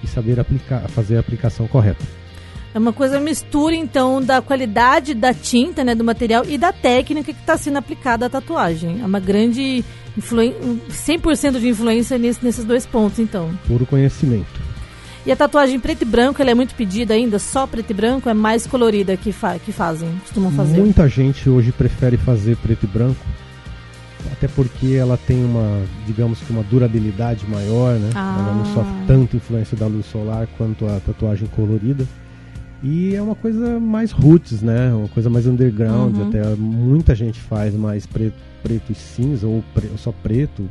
[0.03, 2.03] e saber aplicar, fazer a aplicação correta.
[2.73, 7.33] É uma coisa mistura, então, da qualidade da tinta, né, do material e da técnica
[7.33, 9.01] que está sendo aplicada à tatuagem.
[9.01, 9.83] É uma grande
[10.17, 10.53] influen
[10.89, 13.49] 100% de influência nesse- nesses dois pontos, então.
[13.67, 14.68] Puro conhecimento.
[15.25, 17.37] E a tatuagem preto e branco, ela é muito pedida ainda?
[17.39, 18.29] Só preto e branco?
[18.29, 20.79] É mais colorida que, fa que fazem, costumam fazer?
[20.79, 23.23] Muita gente hoje prefere fazer preto e branco,
[24.31, 28.09] até porque ela tem uma, digamos que uma durabilidade maior, né?
[28.15, 28.37] Ah.
[28.39, 32.05] Ela não sofre tanta influência da luz solar quanto a tatuagem colorida.
[32.81, 34.93] E é uma coisa mais roots, né?
[34.93, 36.27] Uma coisa mais underground, Uhum.
[36.29, 40.67] até muita gente faz mais preto, preto e cinza ou pre- só preto.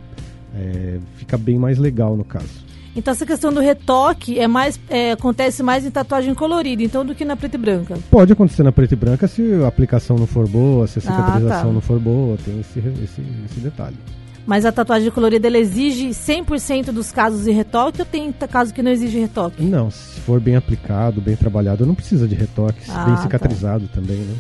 [0.56, 2.66] é, fica bem mais legal no caso.
[2.98, 7.14] Então essa questão do retoque é mais, é, acontece mais em tatuagem colorida, então, do
[7.14, 7.96] que na preta e branca.
[8.11, 11.16] Pode acontecer na preto e branca se a aplicação não for boa, se a Ah,
[11.16, 11.72] cicatrização tá.
[11.72, 13.96] não for boa, tem esse, esse, esse detalhe.
[14.44, 18.82] Mas a tatuagem colorida, ela exige 100% dos casos de retoque ou tem caso que
[18.82, 19.62] não exige retoque?
[19.62, 23.22] Não, se for bem aplicado, bem trabalhado, não precisa de retoque, Ah, bem tá.
[23.22, 24.34] cicatrizado também, né?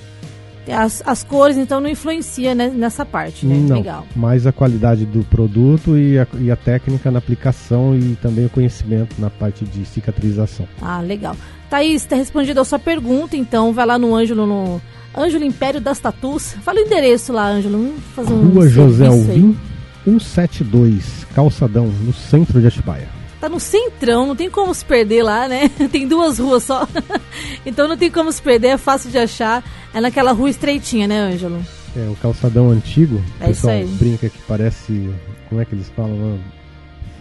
[0.72, 3.56] As, as cores, então, não influencia né, nessa parte, né?
[3.56, 4.06] Não, Legal.
[4.14, 8.50] mais a qualidade do produto e a, e a técnica na aplicação e também o
[8.50, 10.68] conhecimento na parte de cicatrização.
[10.80, 11.36] Ah, legal.
[11.70, 14.80] Thaís, está respondida a sua pergunta, então vai lá no Ângelo, no
[15.16, 16.54] Ângelo Império das Tatus.
[16.62, 17.78] Fala o endereço lá, Ângelo.
[17.78, 19.06] Vamos fazer um Rua José.
[19.06, 19.56] Alvim,
[20.04, 23.17] 172, Calçadão, no centro de Atibaia.
[23.40, 25.68] Tá no centrão, não tem como se perder lá, né?
[25.92, 26.88] Tem duas ruas só.
[27.64, 29.62] então não tem como se perder, é fácil de achar.
[29.94, 31.64] É naquela rua estreitinha, né, Ângelo?
[31.96, 35.08] É, o calçadão antigo, É o isso pessoal brinca que parece,
[35.48, 36.38] como é que eles falam?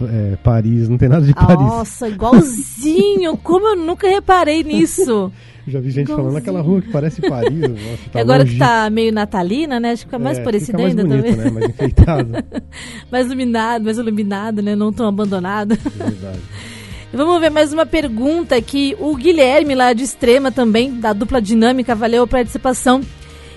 [0.02, 1.56] É, Paris, não tem nada de Paris.
[1.58, 3.36] Nossa, igualzinho!
[3.36, 5.32] como eu nunca reparei nisso.
[5.68, 6.16] Já vi gente igualzinho.
[6.16, 7.58] falando naquela rua que parece Paris.
[7.60, 8.52] Nossa, tá agora longe.
[8.52, 9.92] que tá meio natalina, né?
[9.92, 11.36] Acho que fica mais É, mais ainda bonito, também.
[11.36, 11.50] né?
[11.50, 12.32] Mais enfeitado.
[13.10, 14.74] mais iluminado, mais iluminado, né?
[14.74, 15.72] Não tão abandonado.
[15.74, 16.38] É verdade.
[17.12, 18.94] Vamos ver mais uma pergunta aqui.
[19.00, 23.00] O Guilherme, lá de Extrema também, da dupla dinâmica, valeu a participação.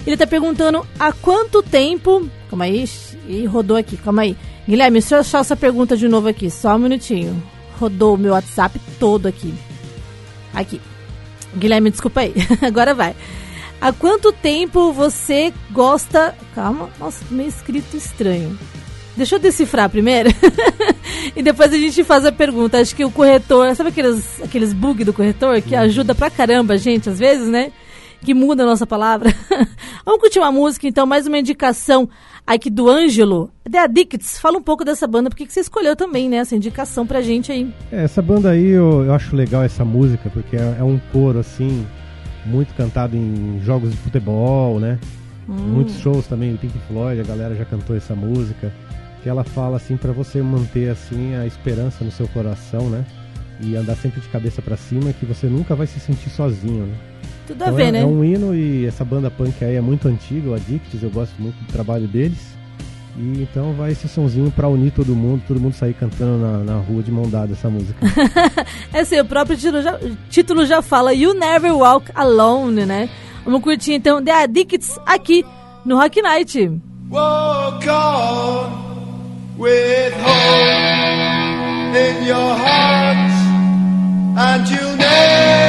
[0.08, 2.28] Ele tá perguntando há quanto tempo.
[2.50, 2.86] Calma aí,
[3.28, 4.38] e rodou aqui, calma aí.
[4.68, 7.42] Guilherme, deixa eu achar essa pergunta de novo aqui, só um minutinho.
[7.78, 9.54] Rodou o meu WhatsApp todo aqui.
[10.54, 10.80] Aqui.
[11.56, 12.34] Guilherme, desculpa aí.
[12.62, 13.16] Agora vai.
[13.80, 16.36] Há quanto tempo você gosta.
[16.54, 18.58] Calma, nossa, meio escrito estranho.
[19.18, 20.30] Deixa eu decifrar primeiro.
[21.36, 22.80] e depois a gente faz a pergunta.
[22.80, 23.76] Acho que o corretor.
[23.76, 27.72] Sabe aqueles, aqueles bug do corretor que ajuda pra caramba a gente, às vezes, né?
[28.24, 29.34] Que muda a nossa palavra.
[30.06, 31.06] Vamos continuar a música, então.
[31.06, 32.08] Mais uma indicação
[32.46, 33.50] aqui do Ângelo.
[33.70, 34.40] The Addicts.
[34.40, 36.38] Fala um pouco dessa banda, porque que você escolheu também, né?
[36.38, 37.74] Essa indicação pra gente aí.
[37.92, 41.40] É, essa banda aí eu, eu acho legal essa música, porque é, é um coro
[41.40, 41.86] assim,
[42.46, 45.00] muito cantado em jogos de futebol, né?
[45.48, 48.72] Muitos shows também, o Pink Floyd, a galera já cantou essa música.
[49.22, 53.04] Que ela fala assim pra você manter assim a esperança no seu coração, né?
[53.60, 57.11] E andar sempre de cabeça pra cima, que você nunca vai se sentir sozinho, né?
[57.52, 58.02] Tudo a Então ver, é, né?
[58.02, 61.34] é um hino e essa banda punk aí é muito antiga, o Addicts, eu gosto
[61.40, 62.52] muito do trabalho deles.
[63.18, 66.80] E então vai esse sonzinho pra unir todo mundo, todo mundo sair cantando na, na
[66.80, 68.00] rua de mão dada essa música.
[68.94, 73.10] É assim, o próprio título já, título já fala You Never Walk Alone, né?
[73.44, 75.46] Vamos curtir então The Addicts aqui
[75.86, 76.72] no Rock Night.
[77.10, 78.70] Walk on
[79.58, 83.32] with hope in your heart,
[84.38, 85.61] and you'll never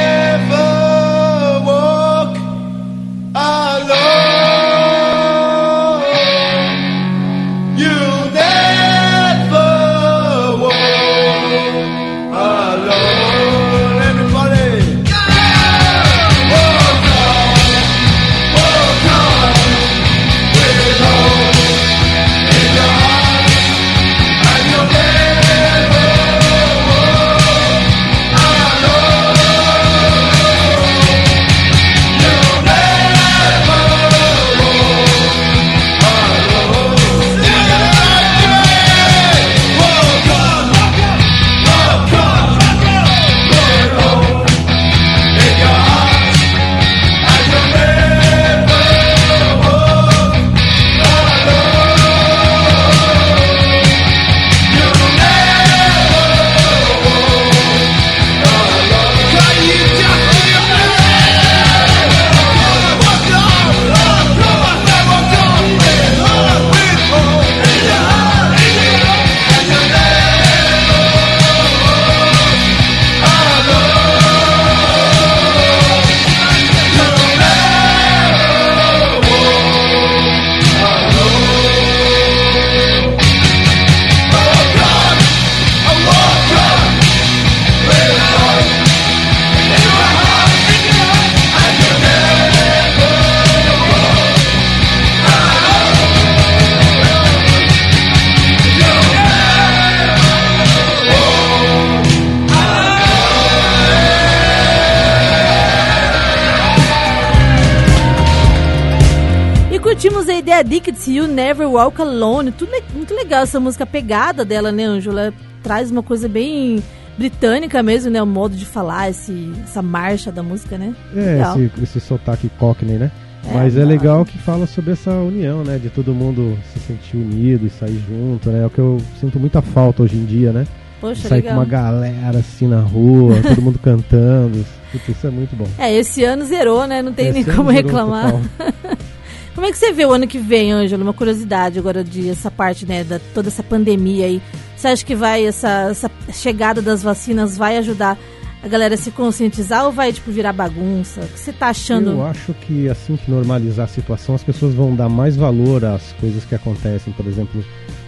[111.23, 112.51] You Never Walk Alone.
[112.51, 115.33] Tudo muito legal essa música, a pegada dela, né, Ângela?
[115.61, 116.83] Traz uma coisa bem
[117.17, 118.21] britânica mesmo, né?
[118.21, 120.93] O modo de falar, esse, essa marcha da música, né?
[121.15, 123.11] É, esse, esse sotaque cockney, né?
[123.49, 125.77] É, Mas é legal que fala sobre essa união, né?
[125.77, 128.63] De todo mundo se sentir unido e sair junto, né?
[128.63, 130.67] É o que eu sinto muita falta hoje em dia, né?
[130.99, 131.55] Poxa, sair legal.
[131.55, 134.65] com uma galera assim na rua, todo mundo cantando.
[134.91, 135.67] Putz, isso é muito bom.
[135.77, 137.01] É, esse ano zerou, né?
[137.01, 138.33] Não tem Esse nem como reclamar.
[139.55, 141.03] Como é que você vê o ano que vem, Ângelo?
[141.03, 144.41] Uma curiosidade agora de essa parte, né, da toda essa pandemia aí.
[144.75, 148.17] Você acha que vai essa, essa chegada das vacinas vai ajudar
[148.63, 151.21] a galera a se conscientizar ou vai tipo virar bagunça?
[151.21, 152.11] O que você tá achando?
[152.11, 156.13] Eu acho que assim que normalizar a situação, as pessoas vão dar mais valor às
[156.13, 157.13] coisas que acontecem.
[157.13, 157.63] Por exemplo,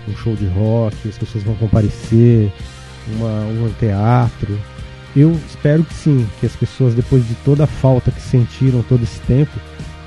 [0.07, 2.51] um show de rock, as pessoas vão comparecer,
[3.17, 4.59] uma, um teatro.
[5.15, 9.03] Eu espero que sim, que as pessoas, depois de toda a falta que sentiram todo
[9.03, 9.51] esse tempo,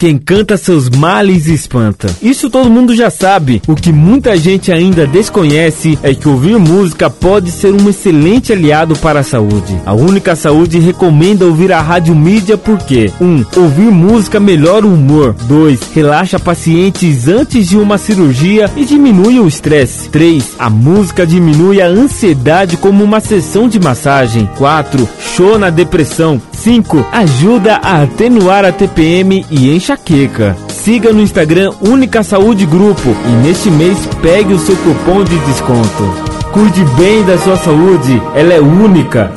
[0.00, 2.08] Quem canta seus males espanta.
[2.22, 3.60] Isso todo mundo já sabe.
[3.68, 8.96] O que muita gente ainda desconhece é que ouvir música pode ser um excelente aliado
[8.96, 9.78] para a saúde.
[9.84, 13.24] A Única Saúde recomenda ouvir a rádio mídia porque 1.
[13.26, 15.34] Um, ouvir música melhora o humor.
[15.42, 15.92] 2.
[15.92, 20.08] Relaxa pacientes antes de uma cirurgia e diminui o estresse.
[20.08, 20.56] 3.
[20.58, 24.48] A música diminui a ansiedade como uma sessão de massagem.
[24.56, 25.06] 4.
[25.36, 26.40] Show na depressão.
[26.54, 27.06] 5.
[27.12, 30.56] Ajuda a atenuar a TPM e enxaqueca.
[30.68, 36.30] Siga no Instagram Única Saúde Grupo e neste mês pegue o seu cupom de desconto.
[36.52, 39.32] Cuide bem da sua saúde, ela é única.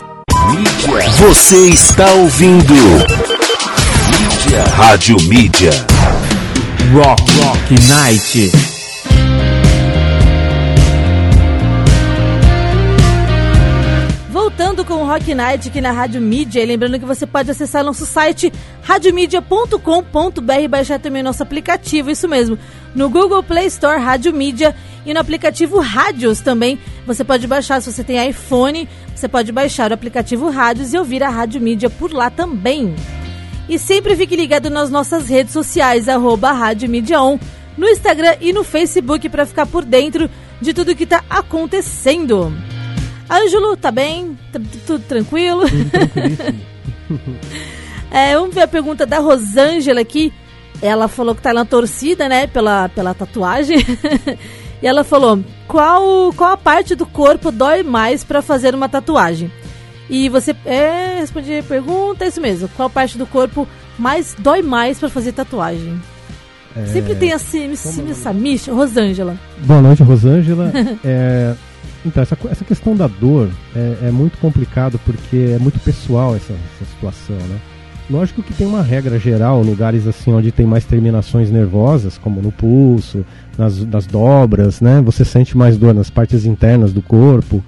[1.18, 2.74] Você está ouvindo.
[4.20, 4.64] Mídia.
[4.76, 5.72] Rádio Mídia.
[6.93, 8.72] Rock Rock Night.
[14.88, 18.51] Com o Rock Night aqui na Rádio Mídia, lembrando que você pode acessar nosso site
[18.81, 22.59] radiomedia.com.br e baixar também nosso aplicativo, isso mesmo,
[22.93, 24.75] no Google Play Store Rádio Mídia
[25.05, 26.77] e no aplicativo Rádios também.
[27.07, 31.23] Você pode baixar, se você tem iPhone, você pode baixar o aplicativo Rádios e ouvir
[31.23, 32.93] a Rádio Mídia por lá também.
[33.69, 37.39] E sempre fique ligado nas nossas redes sociais, arroba Rádio Mídia On,
[37.77, 40.29] no Instagram e no Facebook para ficar por dentro
[40.59, 42.51] de tudo que está acontecendo.
[43.30, 44.38] Ângelo, tá bem?
[44.51, 45.63] Tá tudo tranquilo?
[48.11, 50.34] é, vamos ver a pergunta da Rosângela aqui.
[50.82, 53.78] Ela falou que tá na torcida, né, pela, pela tatuagem.
[54.82, 59.51] e ela falou: qual, qual a parte do corpo dói mais para fazer uma tatuagem?
[60.09, 62.69] E você é, respondi a pergunta, é isso mesmo.
[62.76, 63.67] Qual parte do corpo
[63.97, 66.01] mais dói mais para fazer tatuagem?
[66.76, 67.71] É, Sempre tem assim,
[68.09, 69.38] essa micha, Rosângela.
[69.59, 70.71] Boa noite, Rosângela.
[71.03, 71.55] É,
[72.05, 76.53] então, essa, essa questão da dor é, é muito complicado porque é muito pessoal essa,
[76.53, 77.57] essa situação, né?
[78.09, 82.51] Lógico que tem uma regra geral, lugares assim onde tem mais terminações nervosas, como no
[82.51, 83.25] pulso,
[83.57, 85.01] nas, nas dobras, né?
[85.05, 87.63] Você sente mais dor nas partes internas do corpo,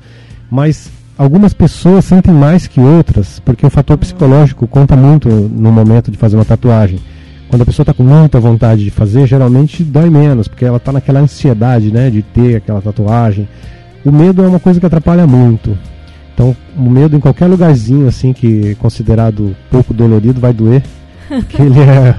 [0.51, 6.11] mas algumas pessoas sentem mais que outras, porque o fator psicológico conta muito no momento
[6.11, 6.99] de fazer uma tatuagem.
[7.47, 10.91] Quando a pessoa está com muita vontade de fazer, geralmente dói menos, porque ela está
[10.91, 13.47] naquela ansiedade, né, de ter aquela tatuagem.
[14.05, 15.77] O medo é uma coisa que atrapalha muito.
[16.33, 20.83] Então, o medo em qualquer lugarzinho assim que é considerado pouco dolorido vai doer,
[21.27, 22.15] porque ele é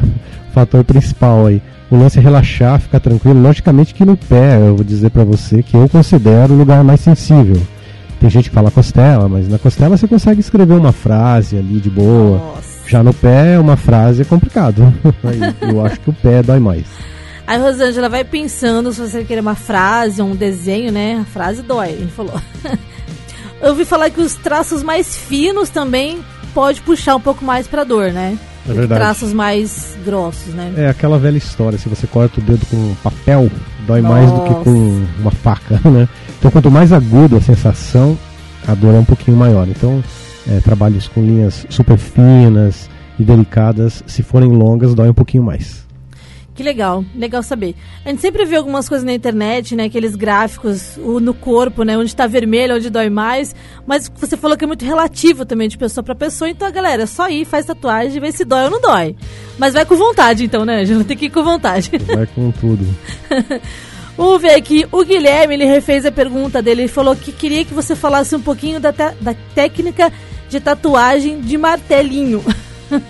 [0.51, 1.63] o fator principal aí.
[1.89, 3.41] O lance é relaxar, ficar tranquilo.
[3.41, 7.01] Logicamente que no pé, eu vou dizer pra você que eu considero o lugar mais
[7.01, 7.63] sensível.
[8.19, 11.91] Tem gente que fala costela, mas na costela você consegue escrever uma frase ali de
[11.91, 12.39] boa.
[12.39, 12.77] Nossa.
[12.89, 14.93] Já no pé, uma frase é complicado.
[15.61, 16.85] Eu acho que o pé dói mais.
[17.47, 21.21] Aí Rosângela vai pensando se você quer uma frase ou um desenho, né?
[21.21, 22.41] A frase dói, ele falou.
[23.63, 26.19] Eu ouvi falar que os traços mais finos também
[26.53, 28.37] pode puxar um pouco mais pra dor, né?
[28.69, 29.01] É verdade.
[29.01, 30.75] traços mais grossos, né?
[30.77, 33.49] É aquela velha história, se você corta o dedo com papel,
[33.87, 34.65] dói mais do que Nossa.
[34.65, 36.09] com uma faca, né?
[36.39, 38.19] Então quanto mais agudo a sensação,
[38.67, 39.69] a dor é um pouquinho maior.
[39.69, 40.03] Então,
[40.49, 45.86] é, trabalhos com linhas super finas e delicadas, se forem longas, dói um pouquinho mais.
[46.57, 47.75] Que legal, legal saber.
[48.03, 49.85] A gente sempre vê algumas coisas na internet, né?
[49.85, 51.99] Aqueles gráficos o- no corpo, né?
[51.99, 53.55] Onde tá vermelho, onde dói mais.
[53.87, 56.49] Mas você falou que é muito relativo também de pessoa pra pessoa.
[56.49, 59.15] Então, galera, é só ir, faz tatuagem, vê se dói ou não dói.
[59.59, 61.05] Mas vai com vontade, então, né, Angela?
[61.05, 61.91] Tem que ir com vontade.
[62.15, 62.87] Vai com tudo.
[64.17, 67.75] Vamos ver aqui, o Guilherme, ele refez a pergunta dele, ele falou que queria que
[67.75, 70.11] você falasse um pouquinho da, da técnica
[70.49, 72.43] de tatuagem de martelinho.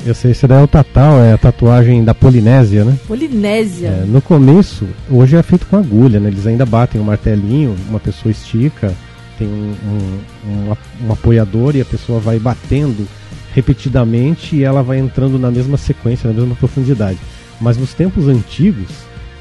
[0.06, 2.96] Eu sei, esse daí é o tatal, é a tatuagem da Polinésia, né?
[3.06, 3.88] Polinésia.
[3.88, 6.28] É, no começo, hoje é feito com agulha, né?
[6.28, 8.92] Eles ainda batem um martelinho, uma pessoa estica,
[9.38, 13.06] tem um, um, um um apoiador e a pessoa vai batendo
[13.54, 17.18] repetidamente e ela vai entrando na mesma sequência, na mesma profundidade.
[17.60, 18.88] Mas nos tempos antigos,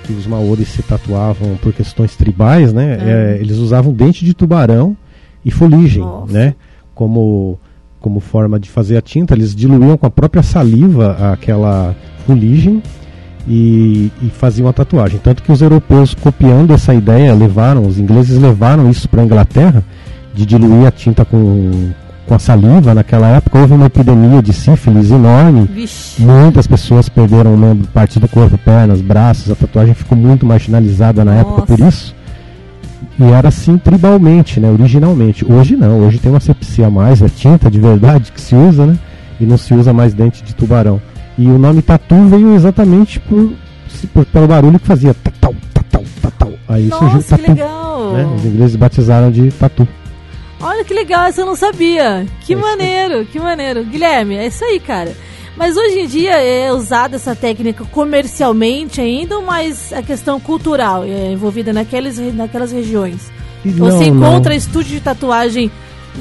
[0.04, 2.98] que os maoris se tatuavam por questões tribais, né?
[3.02, 4.96] é, eles usavam dente de tubarão
[5.44, 6.32] e fuligem, Nossa.
[6.32, 6.56] né?
[6.94, 7.60] Como,
[8.06, 11.96] como forma de fazer a tinta, eles diluíam com a própria saliva aquela
[12.28, 12.84] fuligem
[13.48, 15.20] e, e faziam a tatuagem.
[15.24, 19.84] Tanto que os europeus, copiando essa ideia, levaram, os ingleses levaram isso para a Inglaterra,
[20.36, 21.90] de diluir a tinta com,
[22.28, 22.94] com a saliva.
[22.94, 25.68] Naquela época houve uma epidemia de sífilis enorme.
[25.74, 26.22] Vixe.
[26.22, 29.52] Muitas pessoas perderam membro, partes do corpo, pernas, braços.
[29.52, 31.76] A tatuagem ficou muito marginalizada na época Nossa.
[31.76, 32.15] por isso.
[33.20, 34.70] E era assim tribalmente, né?
[34.70, 35.46] Originalmente.
[35.50, 38.86] Hoje não, hoje tem uma sepsia a mais, é tinta de verdade que se usa,
[38.86, 38.98] né?
[39.40, 41.02] E não se usa mais dente de tubarão.
[41.38, 43.52] E o nome tatu veio exatamente por,
[44.14, 46.54] por- pelo barulho que fazia tatal, tatal, tatal.
[46.68, 47.52] Aí surgiu Nossa, que tatu.
[47.54, 48.12] legal.
[48.14, 48.26] Né?
[48.36, 49.88] Os ingleses batizaram de tatu.
[50.62, 52.26] Olha que legal, essa eu não sabia.
[52.42, 53.84] Que É maneiro, que maneiro.
[53.86, 55.12] Guilherme, é isso aí, cara.
[55.58, 61.04] Mas hoje em dia é usada essa técnica comercialmente ainda, ou mais a questão cultural
[61.06, 63.32] é envolvida naqueles, naquelas regiões?
[63.64, 64.18] Não, você não.
[64.28, 65.72] encontra estúdio de tatuagem,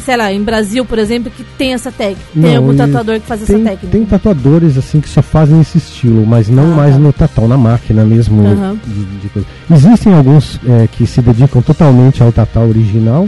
[0.05, 2.23] sei lá, em Brasil, por exemplo, que tem essa técnica?
[2.41, 3.87] Tem algum tatuador que faz tem, essa técnica?
[3.89, 7.01] Tem tatuadores assim que só fazem esse estilo, mas não Ah, mais tá.
[7.01, 8.47] no tatão, na máquina mesmo.
[8.47, 8.79] Aham.
[8.87, 9.47] de- de.
[9.71, 13.27] Existem alguns é, que se dedicam totalmente ao tatau original,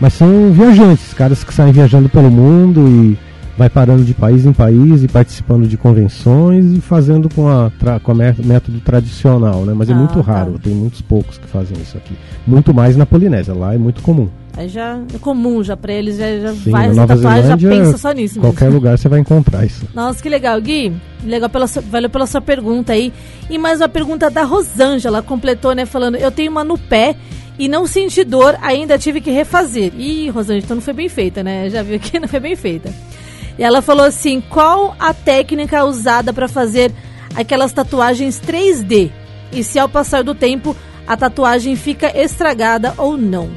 [0.00, 3.18] mas são viajantes, caras que saem viajando pelo mundo e
[3.58, 7.98] vai parando de país em país e participando de convenções e fazendo com a, tra-
[7.98, 9.74] com a mé- método tradicional, né?
[9.76, 10.32] Mas é Ah, muito tá.
[10.32, 12.14] raro, tem muitos poucos que fazem isso aqui.
[12.46, 14.28] Muito mais na Polinésia, lá é muito comum.
[14.56, 17.42] Aí já é comum já pra eles, já, já Sim, vai na essa Nova tatuagem,
[17.50, 18.34] já Zelândia, pensa só nisso.
[18.40, 18.42] mesmo.
[18.42, 19.86] Qualquer lugar você vai encontrar isso.
[19.94, 20.92] Nossa, que legal, Gui.
[21.24, 23.12] Legal pela sua, valeu pela sua pergunta aí.
[23.50, 27.14] E mais uma pergunta da Rosângela, completou, né, falando: Eu tenho uma no pé
[27.58, 29.92] e não senti dor, ainda tive que refazer.
[29.96, 31.68] Ih, Rosângela, então não foi bem feita, né?
[31.70, 32.92] Já viu que não foi bem feita.
[33.58, 36.92] E ela falou assim: Qual a técnica usada para fazer
[37.34, 39.10] aquelas tatuagens 3D?
[39.52, 43.48] E se ao passar do tempo a tatuagem fica estragada ou não?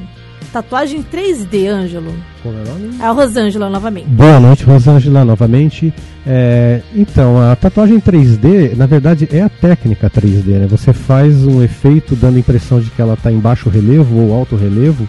[0.52, 2.12] Tatuagem 3D, Ângelo.
[2.42, 2.96] Como é o nome?
[3.00, 4.06] É a Rosângela novamente.
[4.06, 5.94] Boa noite, Rosângela, novamente.
[6.26, 10.66] É, então, a tatuagem 3D, na verdade, é a técnica 3D, né?
[10.66, 14.34] Você faz um efeito dando a impressão de que ela está em baixo relevo ou
[14.34, 15.08] alto relevo,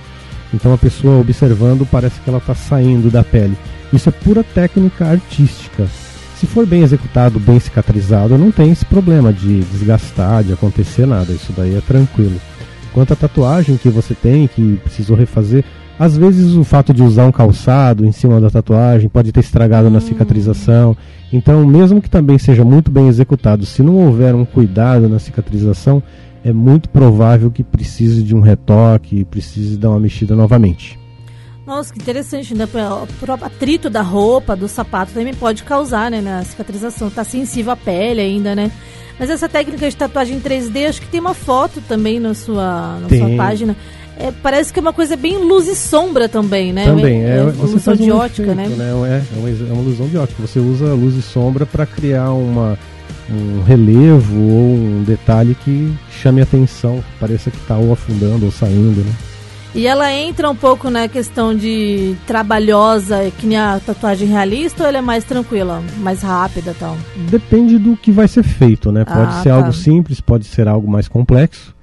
[0.53, 3.57] então a pessoa observando parece que ela está saindo da pele.
[3.93, 5.87] Isso é pura técnica artística.
[6.35, 11.31] Se for bem executado, bem cicatrizado, não tem esse problema de desgastar, de acontecer nada.
[11.31, 12.41] Isso daí é tranquilo.
[12.91, 15.63] Quanto à tatuagem que você tem, que precisou refazer,
[15.97, 19.91] às vezes o fato de usar um calçado em cima da tatuagem pode ter estragado
[19.91, 20.97] na cicatrização.
[21.31, 26.01] Então, mesmo que também seja muito bem executado, se não houver um cuidado na cicatrização,
[26.43, 31.02] é muito provável que precise de um retoque, precise dar uma mexida novamente.
[31.65, 32.65] Nossa, que interessante, né?
[32.65, 36.19] O próprio atrito da roupa, do sapato também pode causar, né?
[36.19, 37.09] Na cicatrização.
[37.09, 38.71] Tá sensível à pele ainda, né?
[39.17, 43.09] Mas essa técnica de tatuagem 3D, acho que tem uma foto também na sua, na
[43.09, 43.75] sua página.
[44.17, 46.85] É, parece que é uma coisa bem luz e sombra também, né?
[46.85, 48.85] Também, é, é, é você ilusão faz um de ótica, efeito, né?
[48.85, 50.41] É, é, uma, é uma ilusão de ótica.
[50.45, 52.77] Você usa luz e sombra para criar uma,
[53.29, 58.45] um relevo ou um detalhe que chame a atenção, que pareça que está ou afundando
[58.45, 59.13] ou saindo, né?
[59.75, 64.89] E ela entra um pouco na questão de trabalhosa, que nem a tatuagem realista, ou
[64.89, 66.95] ela é mais tranquila, mais rápida e tal?
[67.29, 69.03] Depende do que vai ser feito, né?
[69.03, 69.55] Pode Ah, ser tá.
[69.55, 71.73] algo simples, pode ser algo mais complexo.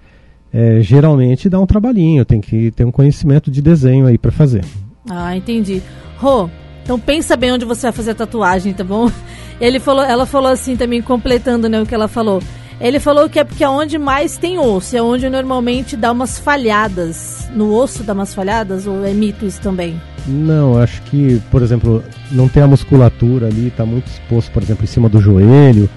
[0.52, 4.64] É, geralmente dá um trabalhinho, tem que ter um conhecimento de desenho aí para fazer.
[5.08, 5.82] Ah, entendi.
[6.18, 6.48] Rô,
[6.84, 9.10] então pensa bem onde você vai fazer a tatuagem, tá bom?
[9.60, 12.40] Ele falou, ela falou assim também, completando né, o que ela falou.
[12.80, 16.38] Ele falou que é porque é onde mais tem osso, é onde normalmente dá umas
[16.38, 17.48] falhadas.
[17.54, 20.00] No osso dá umas falhadas, ou é mito isso também?
[20.26, 24.84] Não, acho que, por exemplo, não tem a musculatura ali, está muito exposto, por exemplo,
[24.84, 25.90] em cima do joelho.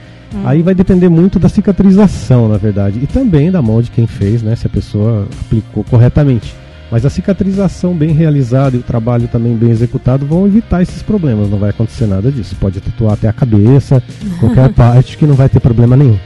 [0.43, 4.41] Aí vai depender muito da cicatrização, na verdade, e também da mão de quem fez,
[4.41, 4.55] né?
[4.55, 6.55] Se a pessoa aplicou corretamente.
[6.91, 11.49] Mas a cicatrização bem realizada e o trabalho também bem executado vão evitar esses problemas.
[11.49, 12.55] Não vai acontecer nada disso.
[12.59, 14.01] Pode tatuar até a cabeça,
[14.39, 16.17] qualquer parte que não vai ter problema nenhum.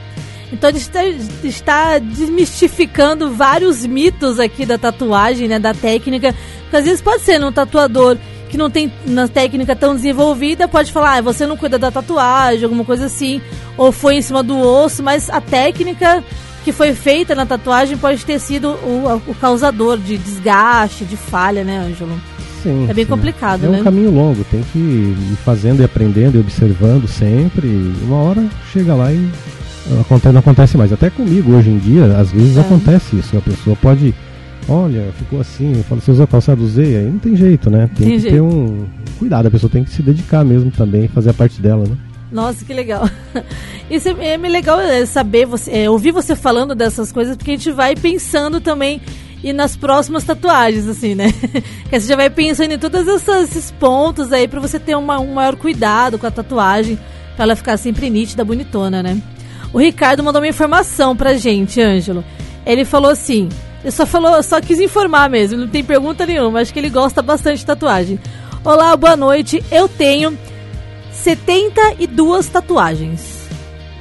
[0.52, 1.04] Então ele está,
[1.44, 6.34] está desmistificando vários mitos aqui da tatuagem, né, da técnica.
[6.62, 8.16] Porque às vezes pode ser num tatuador
[8.48, 12.64] que não tem uma técnica tão desenvolvida, pode falar, ah, você não cuida da tatuagem,
[12.64, 13.42] alguma coisa assim,
[13.76, 16.24] ou foi em cima do osso, mas a técnica
[16.64, 21.62] que foi feita na tatuagem pode ter sido o, o causador de desgaste, de falha,
[21.62, 22.18] né, Ângelo?
[22.62, 23.10] Sim, É bem sim.
[23.10, 23.80] complicado, é né?
[23.80, 27.68] um caminho longo, tem que ir fazendo e aprendendo e observando sempre.
[27.68, 29.30] E uma hora chega lá e
[30.00, 30.92] acontece, não acontece mais.
[30.92, 32.60] Até comigo hoje em dia, às vezes É.
[32.60, 33.36] acontece isso.
[33.36, 34.14] A pessoa pode,
[34.68, 37.88] olha, ficou assim, eu falo, você usou calçado usei, aí não tem jeito, né?
[37.96, 38.34] Tem, Tem que jeito.
[38.34, 38.86] ter um
[39.18, 41.96] cuidado, a pessoa tem que se dedicar mesmo também, fazer a parte dela, né?
[42.30, 43.08] Nossa, que legal.
[43.90, 47.52] Isso é, é meio legal é, saber, você, é, ouvir você falando dessas coisas, porque
[47.52, 49.00] a gente vai pensando também
[49.42, 51.32] e nas próximas tatuagens, assim, né?
[51.88, 55.32] Que você já vai pensando em todos esses pontos aí pra você ter uma- um
[55.32, 56.98] maior cuidado com a tatuagem,
[57.34, 59.16] pra ela ficar sempre nítida, bonitona, né?
[59.72, 62.24] O Ricardo mandou uma informação pra gente, Ângelo.
[62.64, 63.48] Ele falou assim,
[63.82, 67.22] ele só falou, só quis informar mesmo, não tem pergunta nenhuma, acho que ele gosta
[67.22, 68.18] bastante de tatuagem.
[68.64, 69.62] Olá, boa noite.
[69.70, 70.36] Eu tenho
[71.12, 73.37] 72 tatuagens.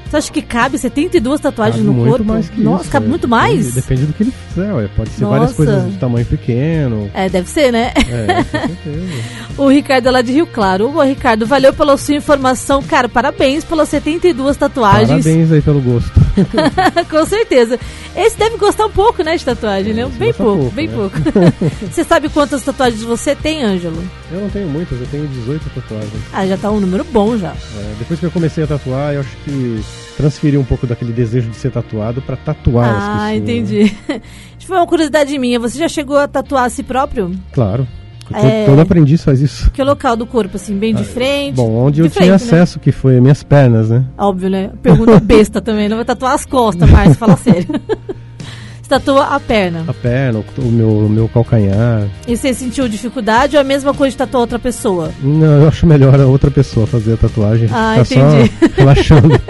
[0.09, 2.25] Você acha que cabe 72 tatuagens Cabe no muito corpo?
[2.25, 3.09] mais que Nossa, isso, cabe é.
[3.09, 3.73] muito mais?
[3.73, 4.89] Depende, depende do que ele fizer, ué.
[4.95, 5.35] pode ser Nossa.
[5.37, 7.09] várias coisas de tamanho pequeno.
[7.13, 7.91] É, deve ser, né?
[7.95, 9.23] É, com certeza.
[9.57, 10.95] O Ricardo é lá de Rio Claro.
[10.95, 12.81] Ô, Ricardo, valeu pela sua informação.
[12.83, 15.23] Cara, parabéns pelas 72 tatuagens.
[15.25, 16.11] Parabéns aí pelo gosto.
[17.09, 17.79] Com certeza.
[18.15, 20.03] Esse deve gostar um pouco, né, de tatuagem, né?
[20.07, 20.95] Esse Bem pouco, pouco, bem né?
[20.95, 21.17] pouco.
[21.91, 24.03] você sabe quantas tatuagens você tem, Ângelo?
[24.31, 26.23] Eu não tenho muitas, eu tenho 18 tatuagens.
[26.33, 27.49] Ah, já tá um número bom já.
[27.51, 29.83] É, depois que eu comecei a tatuar, eu acho que
[30.17, 33.21] transferi um pouco daquele desejo de ser tatuado pra tatuar as pessoas.
[33.21, 33.95] Ah, entendi.
[34.67, 35.59] Falar uma curiosidade minha.
[35.61, 37.31] Você já chegou a tatuar a si próprio?
[37.53, 37.87] Claro.
[38.33, 38.65] É.
[38.65, 39.69] Todo aprendiz faz isso.
[39.71, 41.53] Que local do corpo, assim, bem de frente?
[41.59, 42.35] Ah, Bom, onde de eu tinha frente, né?
[42.35, 44.03] acesso, que foi minhas pernas, né?
[44.17, 44.71] Óbvio, né?
[44.81, 45.87] Pergunta besta também.
[45.89, 47.67] Não vai tatuar as costas, Márcio, fala sério.
[48.81, 49.83] Você tatua a perna.
[49.85, 52.07] A perna, o, meu, o meu calcanhar.
[52.25, 55.11] E você sentiu dificuldade ou é a mesma coisa de tatuar outra pessoa?
[55.21, 57.67] Não, eu acho melhor a outra pessoa fazer a tatuagem.
[57.69, 58.53] Ah, ficar entendi.
[58.59, 59.41] só relaxando.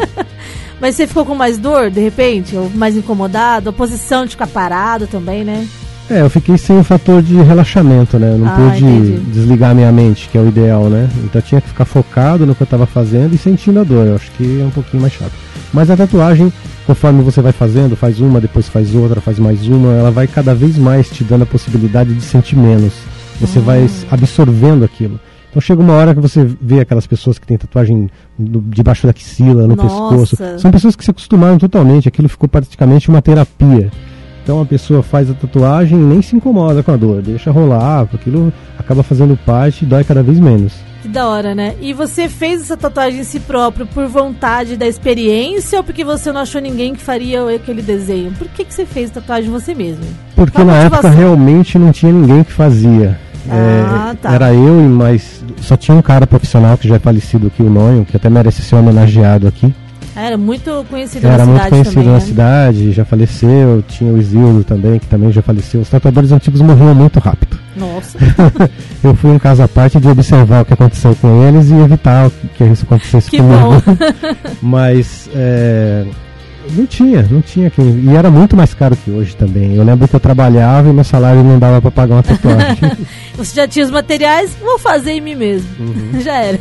[0.82, 2.56] Mas você ficou com mais dor, de repente?
[2.56, 3.70] Ou mais incomodado?
[3.70, 5.68] A posição de ficar parado também, né?
[6.10, 8.32] É, eu fiquei sem o fator de relaxamento, né?
[8.34, 9.18] Eu não Ah, pude entendi.
[9.32, 11.10] desligar minha mente, que é o ideal, né?
[11.26, 14.08] Então eu tinha que ficar focado no que eu estava fazendo e sentindo a dor.
[14.08, 15.34] Eu acho que é um pouquinho mais chato.
[15.74, 16.52] Mas a tatuagem,
[16.86, 20.56] conforme você vai fazendo, faz uma, depois faz outra, faz mais uma, ela vai cada
[20.56, 22.94] vez mais te dando a possibilidade de sentir menos.
[23.42, 24.14] Você vai s- Ah.
[24.16, 25.20] absorvendo aquilo.
[25.50, 29.68] Então chega uma hora que você vê aquelas pessoas que têm tatuagem debaixo da axila,
[29.68, 29.90] no Nossa.
[29.90, 30.38] pescoço.
[30.60, 33.92] São pessoas que se acostumaram totalmente, aquilo ficou praticamente uma terapia.
[34.48, 38.08] Então a pessoa faz a tatuagem e nem se incomoda com a dor, deixa rolar,
[38.14, 40.72] aquilo acaba fazendo parte e dói cada vez menos.
[41.02, 41.76] Que da hora, né?
[41.82, 46.32] E você fez essa tatuagem em si próprio por vontade da experiência ou porque você
[46.32, 48.32] não achou ninguém que faria aquele desenho?
[48.38, 50.06] Por que, que você fez tatuagem você mesmo?
[50.34, 53.20] Porque na época realmente não tinha ninguém que fazia.
[53.50, 54.32] Ah, É, tá.
[54.34, 55.44] Era eu e mais.
[55.60, 58.62] Só tinha um cara profissional que já é falecido aqui, o Nonho, que até merece
[58.62, 59.74] ser homenageado aqui.
[60.18, 62.20] Ah, Era muito conhecido Era na muito cidade conhecido também, na né?
[62.20, 63.84] cidade, já faleceu.
[63.88, 65.82] Tinha o Isildo também, que também já faleceu.
[65.82, 67.58] Os tatuadores antigos morriam muito rápido.
[67.76, 68.18] Nossa.
[69.04, 72.32] Eu fui um caso à parte de observar o que aconteceu com eles e evitar
[72.58, 73.62] que isso acontecesse Que comigo.
[73.62, 73.82] bom.
[74.64, 76.04] Mas é,
[76.72, 77.86] não tinha, não tinha quem.
[78.06, 79.76] E era muito mais caro que hoje também.
[79.76, 82.98] Eu lembro que eu trabalhava e meu salário não dava pra pagar uma tatuagem.
[83.38, 85.70] Você já tinha os materiais, vou fazer em mim mesmo.
[85.80, 86.20] Uhum.
[86.22, 86.60] Já era.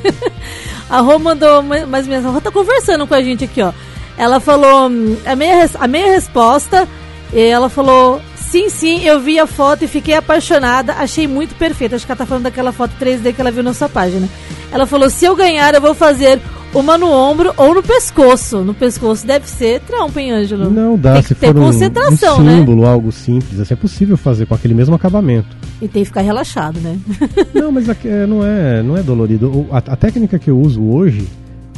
[0.89, 2.29] A Rô mandou ma- mais mensagem.
[2.31, 3.73] A Rô tá conversando com a gente aqui, ó.
[4.17, 6.87] Ela falou hum, a meia, a meia resposta.
[7.35, 10.95] Ela falou: Sim, sim, eu vi a foto e fiquei apaixonada.
[10.95, 11.97] Achei muito perfeita.
[11.97, 14.29] Acho que ela tá falando daquela foto 3D que ela viu na sua página.
[14.73, 16.41] Ela falou: Se eu ganhar, eu vou fazer
[16.79, 18.59] uma no ombro ou no pescoço.
[18.63, 20.71] No pescoço deve ser trampo, hein, Ângelo?
[20.71, 22.57] Não dá, Tem se que ter for um, um concentração, né?
[22.59, 25.57] símbolo, algo simples, assim, é possível fazer com aquele mesmo acabamento.
[25.81, 26.99] E tem que ficar relaxado, né?
[27.55, 29.67] não, mas é, não, é, não é dolorido.
[29.71, 31.27] A, a técnica que eu uso hoje,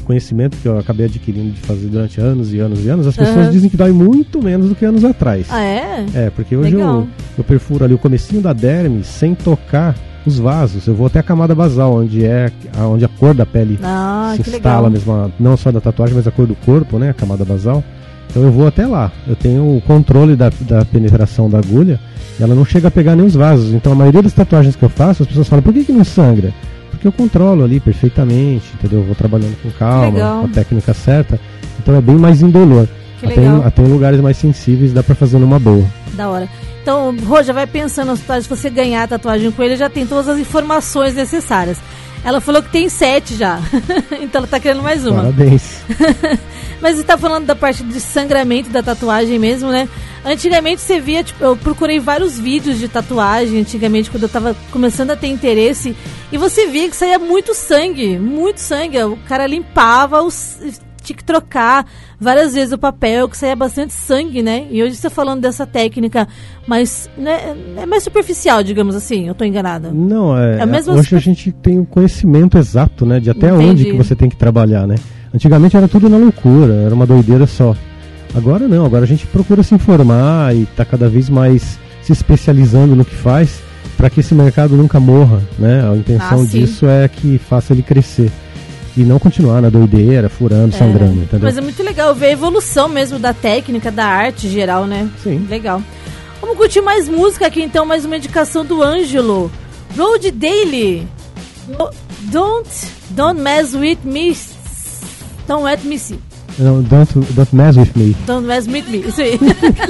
[0.04, 3.36] conhecimento que eu acabei adquirindo de fazer durante anos e anos e anos, as pessoas
[3.36, 3.50] Aham.
[3.50, 5.46] dizem que dói muito menos do que anos atrás.
[5.50, 6.06] ah, é?
[6.14, 9.94] É, porque hoje eu, eu perfuro ali o comecinho da derme sem tocar
[10.28, 10.86] os vasos.
[10.86, 14.34] Eu vou até a camada basal, onde é a- onde a cor da pele Ah,
[14.36, 17.44] se instala mesmo, não só da tatuagem, mas a cor do corpo, né, a camada
[17.44, 17.82] basal.
[18.30, 19.10] Então eu vou até lá.
[19.26, 21.98] Eu tenho o controle da, da penetração da agulha
[22.38, 23.72] e ela não chega a pegar nem os vasos.
[23.72, 26.04] Então a maioria das tatuagens que eu faço, as pessoas falam, por que, que não
[26.04, 26.52] sangra?
[26.90, 29.00] Porque eu controlo ali perfeitamente, entendeu?
[29.00, 30.40] Eu vou trabalhando com calma, Legal.
[30.40, 31.40] com a técnica certa.
[31.80, 32.86] Então é bem mais indolor.
[33.22, 35.84] Até em, até em lugares mais sensíveis dá pra fazer numa boa.
[36.18, 36.48] Da hora.
[36.82, 38.46] Então, Rô, já vai pensando nas tatuagens.
[38.46, 41.78] Se você ganhar a tatuagem com ele, já tem todas as informações necessárias.
[42.24, 43.60] Ela falou que tem sete já.
[44.20, 45.22] então ela tá querendo mais uma.
[45.22, 45.80] Parabéns.
[46.82, 49.88] Mas você tá falando da parte de sangramento da tatuagem mesmo, né?
[50.24, 55.12] Antigamente você via, tipo, eu procurei vários vídeos de tatuagem, antigamente, quando eu tava começando
[55.12, 55.96] a ter interesse,
[56.32, 59.00] e você via que saía muito sangue, muito sangue.
[59.04, 60.58] O cara limpava, os,
[61.02, 61.86] tinha que trocar
[62.20, 64.66] várias vezes o papel, que saía bastante sangue, né?
[64.70, 66.26] E hoje você tá falando dessa técnica
[66.66, 69.90] mais, né, é mais superficial, digamos assim, eu tô enganada.
[69.92, 70.58] Não, é.
[70.58, 73.20] É a mesma hoje a gente tem o conhecimento exato, né?
[73.20, 73.64] De até Entendi.
[73.64, 74.96] onde que você tem que trabalhar, né?
[75.34, 77.76] Antigamente era tudo na loucura, era uma doideira só.
[78.34, 82.94] Agora não, agora a gente procura se informar e tá cada vez mais se especializando
[82.94, 83.60] no que faz
[83.96, 85.88] para que esse mercado nunca morra, né?
[85.90, 88.30] A intenção Ah, disso é que faça ele crescer
[88.98, 91.40] e não continuar na doideira, furando, sangrando, entendeu?
[91.42, 95.08] Mas é muito legal ver a evolução mesmo da técnica, da arte geral, né?
[95.22, 95.46] Sim.
[95.48, 95.82] Legal.
[96.40, 99.50] Vamos curtir mais música aqui então, mais uma indicação do Ângelo.
[99.96, 101.06] Road Daily.
[101.66, 101.90] Do-
[102.30, 102.68] Don't,
[103.10, 104.36] don't mess with me.
[105.46, 106.18] Don't let me see.
[106.58, 108.14] Não, don't, don't mess with me.
[108.26, 108.98] Don't mess with me.
[109.06, 109.38] Isso aí.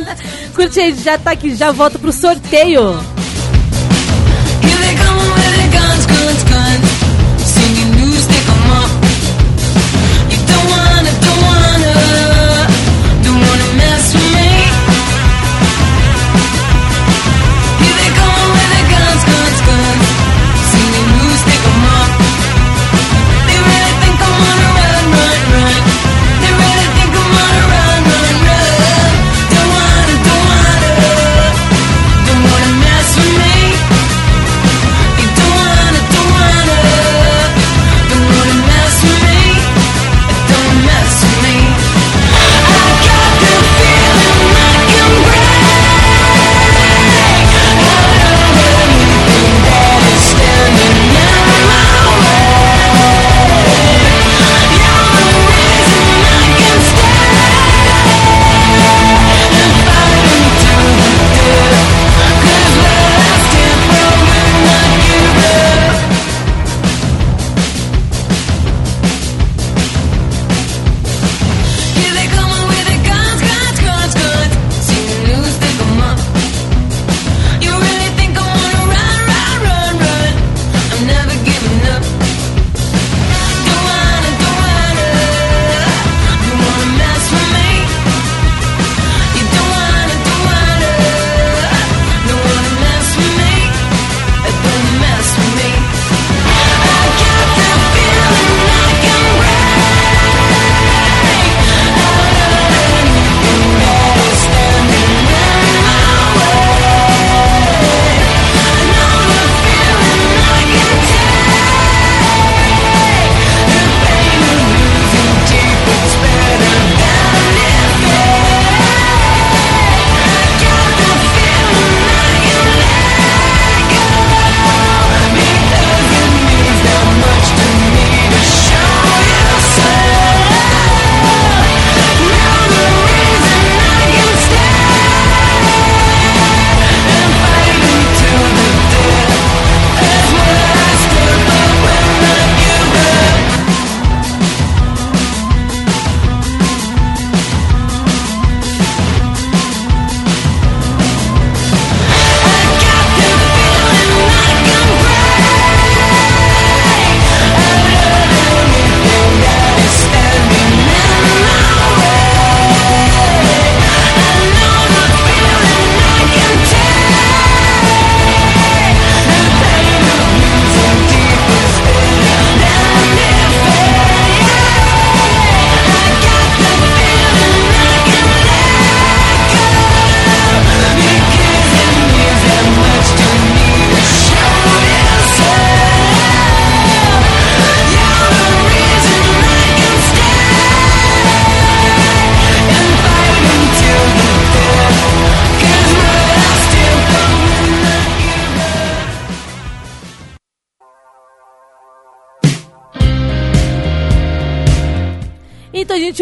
[0.54, 2.82] Curte aí, já tá aqui, já volta pro sorteio.
[4.62, 5.18] Here they come
[5.72, 6.87] guns, guns, guns.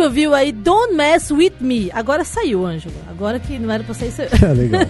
[0.07, 1.91] Ouviu aí Don't Mess With Me.
[1.93, 2.95] Agora saiu, Ângelo.
[3.09, 4.31] Agora que não era pra sair, saiu.
[4.43, 4.81] É legal.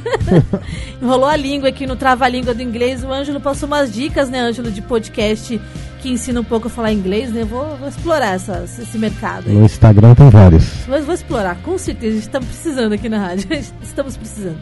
[1.03, 3.03] Enrolou a língua aqui no Trava-Língua do Inglês.
[3.05, 5.61] O Ângelo passou umas dicas, né, Ângelo, de podcast
[6.01, 7.43] que ensina um pouco a falar inglês, né?
[7.45, 9.55] Vou, vou explorar essa- esse mercado aí.
[9.55, 10.87] No Instagram tem vários.
[10.87, 12.13] Mas vou explorar, com certeza.
[12.13, 13.49] A gente está precisando aqui na rádio.
[13.83, 14.59] Estamos precisando.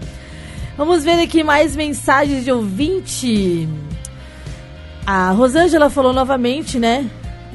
[0.77, 3.69] Vamos ver aqui mais mensagens de ouvinte.
[5.07, 7.05] A Rosângela falou novamente, né?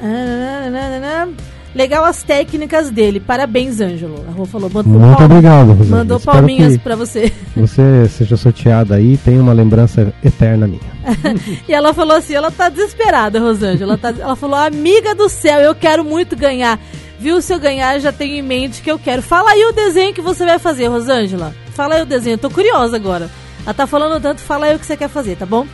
[0.00, 1.30] Ah,
[1.74, 3.20] Legal as técnicas dele.
[3.20, 4.24] Parabéns, Ângelo.
[4.28, 4.68] A Rô falou.
[4.68, 5.96] Mandou Muito palma- obrigado, Rosângela.
[5.98, 7.32] Mandou Espero palminhas pra você.
[7.56, 10.80] Você seja sorteada aí tenha uma lembrança eterna minha.
[11.68, 13.92] E ela falou assim, ela tá desesperada, Rosângela.
[13.92, 16.78] Ela, tá- ela falou, amiga do céu, eu quero muito ganhar.
[17.20, 19.22] Viu, se eu ganhar, já tenho em mente que eu quero.
[19.22, 21.54] Fala aí o desenho que você vai fazer, Rosângela.
[21.74, 23.30] Fala aí o desenho, eu tô curiosa agora.
[23.64, 25.66] Ela tá falando tanto, fala aí o que você quer fazer, tá bom?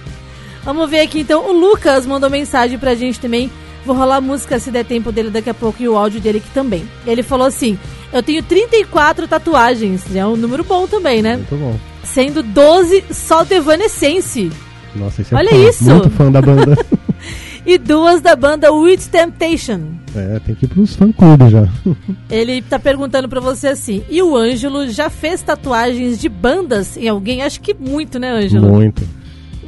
[0.64, 3.50] Vamos ver aqui então, o Lucas mandou mensagem pra gente também.
[3.86, 6.38] Vou rolar a música se der tempo dele daqui a pouco e o áudio dele
[6.38, 6.84] aqui também.
[7.06, 7.78] Ele falou assim:
[8.12, 10.14] Eu tenho 34 tatuagens.
[10.14, 11.36] É um número bom também, né?
[11.36, 11.78] Muito bom.
[12.02, 14.50] Sendo 12 só do Evanescence.
[14.94, 15.84] Nossa, esse é Olha fã, isso!
[15.84, 16.76] muito fã da banda.
[17.64, 19.80] e duas da banda With Temptation.
[20.14, 21.68] é, tem que ir pros fã-clubes já.
[22.30, 27.08] Ele tá perguntando pra você assim: e o Ângelo já fez tatuagens de bandas em
[27.08, 27.42] alguém?
[27.42, 28.68] Acho que muito, né, Ângelo?
[28.68, 29.06] Muito.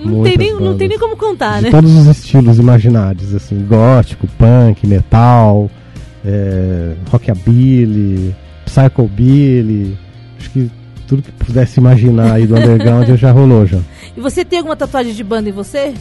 [0.04, 1.70] Não tem, nem, não tem nem como contar, de né?
[1.70, 5.70] todos os estilos imaginários, assim, gótico, punk, metal,
[6.24, 8.34] é, rockabilly,
[8.64, 9.96] psychobilly,
[10.38, 10.70] acho que
[11.06, 13.78] tudo que pudesse imaginar aí do underground já rolou já.
[14.16, 15.92] E você tem alguma tatuagem de banda em você?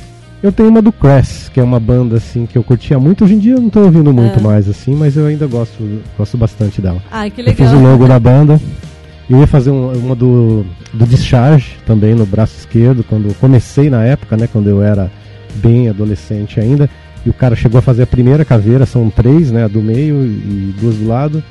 [0.41, 3.33] Eu tenho uma do Crass, que é uma banda assim que eu curtia muito, hoje
[3.35, 4.43] em dia eu não tô ouvindo muito Ah.
[4.43, 7.01] mais assim, mas eu ainda gosto, gosto bastante dela.
[7.11, 7.75] Ai, que Eu fiz legal.
[7.77, 8.59] o logo da banda.
[9.29, 14.03] Eu ia fazer um- uma do, do Discharge também no braço esquerdo, quando comecei na
[14.03, 14.47] época, né?
[14.51, 15.11] Quando eu era
[15.55, 16.89] bem adolescente ainda.
[17.25, 19.65] E o cara chegou a fazer a primeira caveira, são três, né?
[19.65, 21.43] A do meio e duas do lado.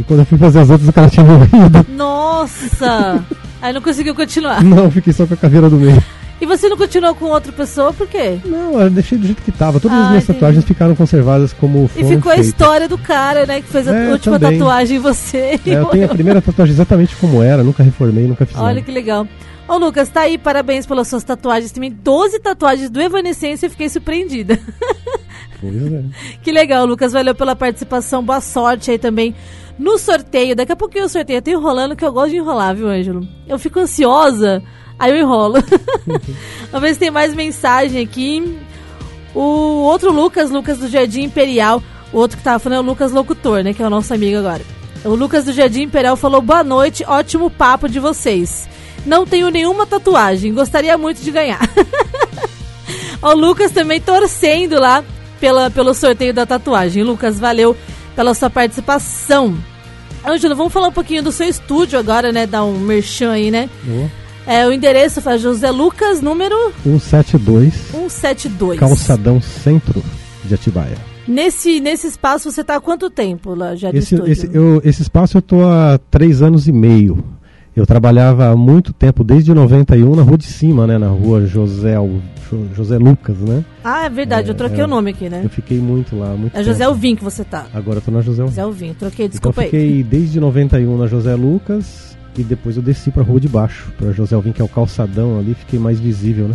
[0.00, 1.86] E quando eu fui fazer as outras, o cara tinha morrido.
[1.96, 3.22] Nossa!
[3.60, 4.64] Aí não conseguiu continuar.
[4.64, 6.02] Não, fiquei só com a caveira do meio.
[6.42, 8.36] E você não continuou com outra pessoa, por quê?
[8.44, 9.78] Não, eu deixei do jeito que tava.
[9.78, 10.38] Todas Ah, as minhas entendi.
[10.40, 14.10] tatuagens ficaram conservadas como E ficou a história do cara, né, que fez a É,
[14.10, 14.58] última também.
[14.58, 15.60] tatuagem em você.
[15.64, 18.82] É, eu tenho a primeira tatuagem exatamente como era, nunca reformei, nunca fiz Olha nada.
[18.82, 19.26] que legal.
[19.68, 21.70] Ô, Lucas, tá aí, parabéns pelas suas tatuagens.
[21.70, 24.58] Também 12 tatuagens do Evanescence, eu fiquei surpreendida.
[25.60, 26.02] Pois é.
[26.42, 27.12] que legal, Lucas.
[27.12, 28.22] Valeu pela participação.
[28.24, 29.32] Boa sorte aí também
[29.78, 30.56] no sorteio.
[30.56, 31.38] Daqui a pouquinho o sorteio.
[31.38, 33.26] Eu tô enrolando que eu gosto de enrolar, viu, Ângelo?
[33.46, 34.60] Eu fico ansiosa,
[35.02, 35.56] aí eu enrolo.
[36.94, 38.56] Se tem mais mensagem aqui.
[39.34, 41.82] O outro Lucas, Lucas do Jardim Imperial.
[42.12, 43.74] O outro que tava falando é o Lucas Locutor, né?
[43.74, 44.62] Que é o nosso amigo agora.
[45.04, 48.68] O Lucas do Jardim Imperial falou: Boa noite, ótimo papo de vocês.
[49.04, 51.60] Não tenho nenhuma tatuagem, gostaria muito de ganhar.
[53.20, 55.02] o Lucas também torcendo lá
[55.40, 57.02] pela, pelo sorteio da tatuagem.
[57.02, 57.76] Lucas, valeu
[58.14, 59.56] pela sua participação.
[60.24, 62.46] Ângelo, vamos falar um pouquinho do seu estúdio agora, né?
[62.46, 63.68] Dar um merchan aí, né?
[63.88, 68.78] Ó, É, o endereço foi José Lucas, número 172, 172.
[68.78, 70.02] Calçadão Centro
[70.44, 70.96] de Atibaia.
[71.28, 75.38] Nesse, nesse espaço você tá há quanto tempo lá já Esse, esse, eu- esse espaço
[75.38, 77.22] eu tô há três anos e meio.
[77.74, 80.98] Eu trabalhava há muito tempo, desde 91, na rua de cima, né?
[80.98, 81.94] Na rua José,
[82.74, 83.64] José Lucas, né?
[83.82, 84.84] Ah, é verdade, eu troquei é.
[84.84, 85.40] o nome aqui, né?
[85.42, 86.90] Eu fiquei muito lá, muito É José tempo.
[86.90, 87.64] Alvim que você tá.
[87.72, 88.88] Agora eu tô na José José Alvim.
[88.88, 89.70] Alvim, troquei, Então desculpa eu aí.
[89.70, 94.10] fiquei desde 91 na José Lucas e depois eu desci pra rua de baixo, pra
[94.12, 96.54] José Alvim, que é o calçadão ali, fiquei mais visível, né?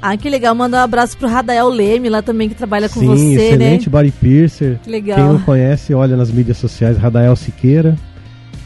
[0.00, 0.54] Ah, que legal.
[0.54, 3.90] Mandar um abraço pro Radael Leme lá também, que trabalha com Sim, você, excelente né?
[3.92, 4.78] body piercer.
[4.82, 5.16] Que legal.
[5.16, 7.96] Quem não conhece, olha nas mídias sociais, Radael Siqueira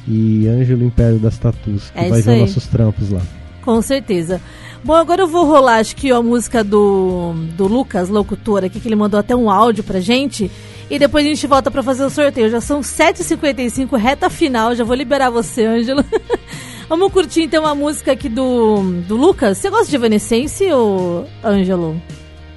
[0.08, 2.40] e Ângelo Império das Tatus, que É vai ver aí.
[2.40, 3.20] nossos trampos lá.
[3.62, 4.40] Com certeza.
[4.82, 8.88] Bom, agora eu vou rolar, acho que a música do, do Lucas, locutor aqui, que
[8.88, 10.50] ele mandou até um áudio pra gente.
[10.90, 12.50] E depois a gente volta pra fazer o sorteio.
[12.50, 14.74] Já são 7h55, reta final.
[14.74, 16.04] Já vou liberar você, Ângelo.
[16.88, 19.58] Vamos curtir então a música aqui do, do Lucas.
[19.58, 21.94] Você gosta de Evanescence ou Ângelo?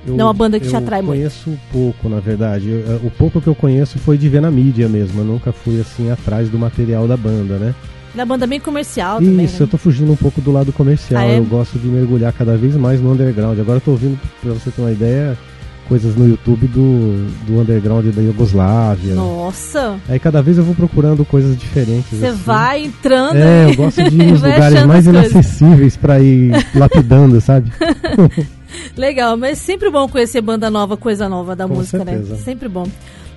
[0.08, 1.18] Eu, Não, a banda que te eu atrai muito.
[1.20, 2.68] conheço pouco, na verdade.
[2.70, 5.22] Eu- o pouco que eu conheço foi de ver na mídia mesmo.
[5.22, 7.76] Eu nunca fui assim atrás do material da banda, né?
[8.16, 9.46] Da banda bem comercial também.
[9.46, 9.64] Isso, né?
[9.64, 11.22] eu tô fugindo um pouco do lado comercial.
[11.22, 11.38] Ah, é?
[11.38, 13.60] Eu gosto de mergulhar cada vez mais no underground.
[13.60, 15.38] Agora eu tô ouvindo, pra você ter uma ideia,
[15.94, 19.14] coisas no YouTube do, do underground da Iugoslávia.
[19.14, 22.18] Nossa, Aí cada vez eu vou procurando coisas diferentes.
[22.20, 22.42] você assim.
[22.44, 23.36] vai entrando.
[23.38, 27.72] É, e eu gosto de ir nos lugares mais inacessíveis pra ir lapidando, sabe?
[28.98, 32.34] Legal, mas sempre bom conhecer banda nova, coisa nova da Com música, certeza.
[32.34, 32.40] né?
[32.44, 32.88] Sempre bom.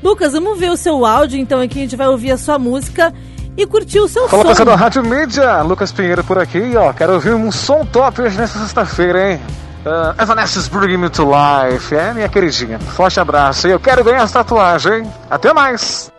[0.02, 3.12] Lucas, vamos ver o seu áudio, então aqui a gente vai ouvir a sua música
[3.54, 4.48] e curtir o seu Fala som.
[4.48, 6.90] pessoal da Rádio Mídia, Lucas Pinheiro por aqui, ó.
[6.94, 9.40] Quero ouvir um som top hoje nessa sexta-feira, hein?
[9.86, 11.94] Uh, Evanescence Bringing Me to Life.
[11.94, 12.76] É, minha queridinha.
[12.80, 13.68] Forte abraço.
[13.68, 15.08] E eu quero ganhar essa tatuagem.
[15.30, 16.10] Até mais!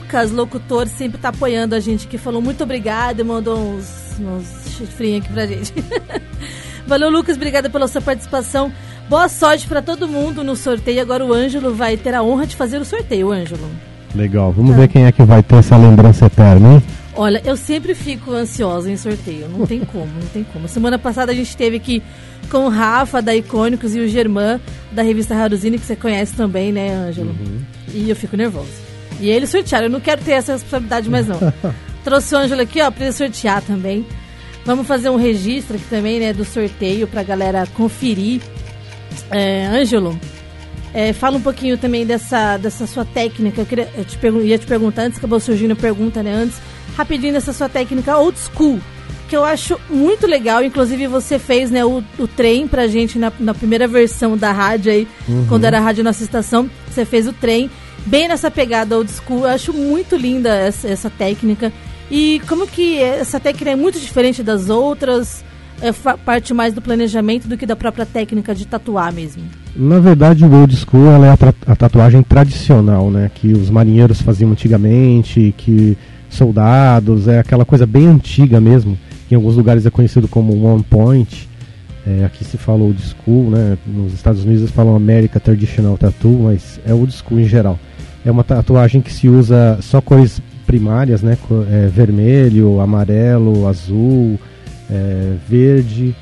[0.00, 4.74] Lucas, locutor, sempre tá apoiando a gente, que falou muito obrigado e mandou uns, uns
[4.74, 5.74] chifrinhos aqui pra gente.
[6.88, 8.72] valeu Lucas, obrigada pela sua participação.
[9.10, 11.02] Boa sorte pra todo mundo no sorteio.
[11.02, 13.68] Agora o Ângelo vai ter a honra de fazer o sorteio, Ângelo.
[14.14, 16.82] Legal, vamos ver quem é que vai ter essa lembrança eterna, hein?
[17.14, 20.66] Olha, eu sempre fico ansiosa em sorteio, não tem como, não tem como.
[20.66, 22.02] Semana passada a gente teve aqui
[22.50, 24.58] com o Rafa da Icônicos e o Germán
[24.90, 27.36] da revista Haruzine, que você conhece também, né, Ângelo?
[27.92, 28.89] E eu fico nervosa.
[29.20, 31.38] E eles sortearam, eu não quero ter essa responsabilidade mais não.
[32.02, 34.06] Trouxe o Ângelo aqui, ó, pra ele sortear também.
[34.64, 38.40] Vamos fazer um registro aqui também, né, do sorteio pra galera conferir.
[39.30, 40.18] É, Ângelo,
[40.92, 43.60] é, fala um pouquinho também dessa, dessa sua técnica.
[43.60, 46.32] Eu, queria, eu te ia te perguntar antes, acabou surgindo a pergunta, né?
[46.32, 46.58] Antes,
[46.96, 48.80] rapidinho dessa sua técnica old school,
[49.28, 50.64] que eu acho muito legal.
[50.64, 54.90] Inclusive, você fez né, o, o trem pra gente na, na primeira versão da rádio
[54.92, 55.08] aí,
[55.48, 56.68] quando era a rádio Nossa Estação.
[56.90, 57.70] Você fez o trem,
[58.06, 59.40] bem nessa pegada old school.
[59.40, 61.72] Eu acho muito linda essa, essa técnica.
[62.10, 65.44] E como que essa técnica é muito diferente das outras?
[65.82, 69.42] é parte mais do planejamento do que da própria técnica de tatuar mesmo?
[69.74, 73.30] Na verdade, o old school ela é a, a tatuagem tradicional, né?
[73.34, 75.96] Que os marinheiros faziam antigamente, que
[76.28, 78.98] soldados, é aquela coisa bem antiga mesmo.
[79.26, 81.48] que Em alguns lugares é conhecido como one point.
[82.06, 83.78] É, aqui se fala old school, né?
[83.86, 87.78] Nos Estados Unidos eles falam America Traditional Tattoo, mas é old school em geral.
[88.24, 91.36] É uma tatuagem que se usa só cores primárias, né?
[91.70, 94.38] É, vermelho, amarelo, azul,
[94.90, 96.14] é, verde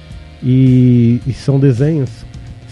[0.42, 2.28] e, e são desenhos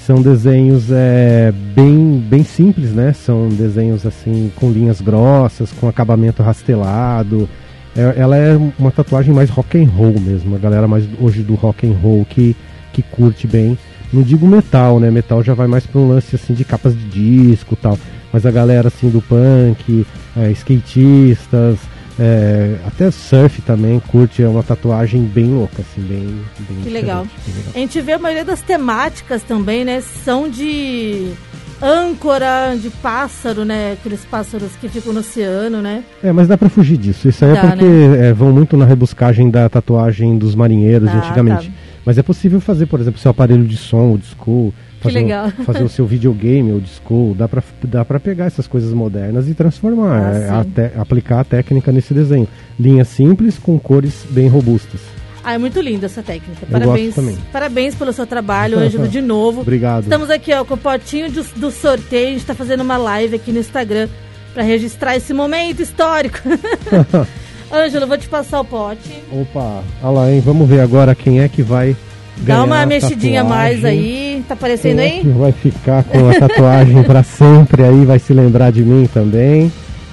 [0.06, 3.12] são desenhos é, bem, bem simples, né?
[3.12, 7.48] São desenhos assim com linhas grossas, com acabamento rastelado.
[7.96, 11.56] É- ela é uma tatuagem mais rock and roll mesmo, a galera mais hoje do
[11.56, 12.54] rock and roll que,
[12.92, 13.76] que curte bem.
[14.12, 15.10] Não digo metal, né?
[15.10, 17.98] Metal já vai mais para um lance assim de capas de disco tal.
[18.36, 20.06] Mas a galera assim do punk,
[20.36, 21.78] é, skatistas,
[22.20, 27.22] é, até surf também curte, é uma tatuagem bem louca, assim, bem, bem Que legal.
[27.46, 27.72] bem legal.
[27.74, 30.02] A gente vê a maioria das temáticas também, né?
[30.02, 31.32] São de
[31.80, 33.92] âncora, de pássaro, né?
[33.92, 36.04] Aqueles pássaros que ficam no oceano, né?
[36.22, 37.26] É, mas dá pra fugir disso.
[37.30, 37.84] Isso aí Dá, é porque
[38.20, 41.68] é, vão muito na rebuscagem da tatuagem dos marinheiros Ah, antigamente.
[41.68, 41.74] tá.
[42.04, 44.74] Mas é possível fazer, por exemplo, seu aparelho de som, old school.
[44.96, 45.50] Que Fazer, o- legal.
[45.64, 47.34] fazer o seu videogame old school.
[47.34, 50.32] Dá pra, dá pra pegar essas coisas modernas e transformar.
[50.34, 52.48] Ah, é, a aplicar a técnica nesse desenho.
[52.80, 55.00] Linha simples com cores bem robustas.
[55.44, 56.66] Ah, é muito linda essa técnica.
[56.68, 57.14] Parabéns.
[57.52, 59.60] Parabéns pelo seu trabalho, Ângelo, de novo.
[59.60, 60.02] Obrigado.
[60.04, 62.28] Estamos aqui, ó, com o potinho do, do sorteio.
[62.28, 64.08] A gente tá fazendo uma live aqui no Instagram
[64.52, 66.38] para registrar esse momento histórico.
[67.72, 69.22] Ângelo, vou te passar o pote.
[69.32, 70.40] Opa, olha lá, hein?
[70.44, 71.96] Vamos ver agora quem é que vai
[72.38, 74.00] ganhar Dá uma a mexidinha mais tatuagem.
[74.00, 74.44] aí.
[74.48, 75.20] Tá aparecendo é aí?
[75.24, 79.72] vai ficar com a tatuagem pra sempre aí, vai se lembrar de mim também.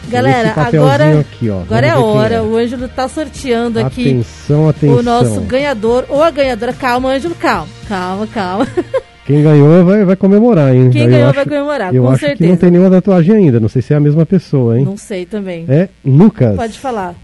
[0.10, 1.62] Galera, agora, aqui, ó.
[1.62, 2.44] agora é hora.
[2.44, 4.98] O Ângelo tá sorteando aqui Atenção, atenção.
[4.98, 6.74] o nosso ganhador ou a ganhadora.
[6.74, 7.68] Calma, Ângelo, calma.
[7.88, 8.68] Calma, calma.
[9.26, 10.90] Quem ganhou vai, vai comemorar, hein?
[10.92, 12.58] Quem Eu ganhou acho- vai comemorar, Eu com acho que não certeza.
[12.58, 14.84] tem nenhuma tatuagem ainda, não sei se é a mesma pessoa, hein?
[14.84, 15.64] Não sei também.
[15.70, 16.58] É Lucas.
[16.58, 17.16] Pode falar.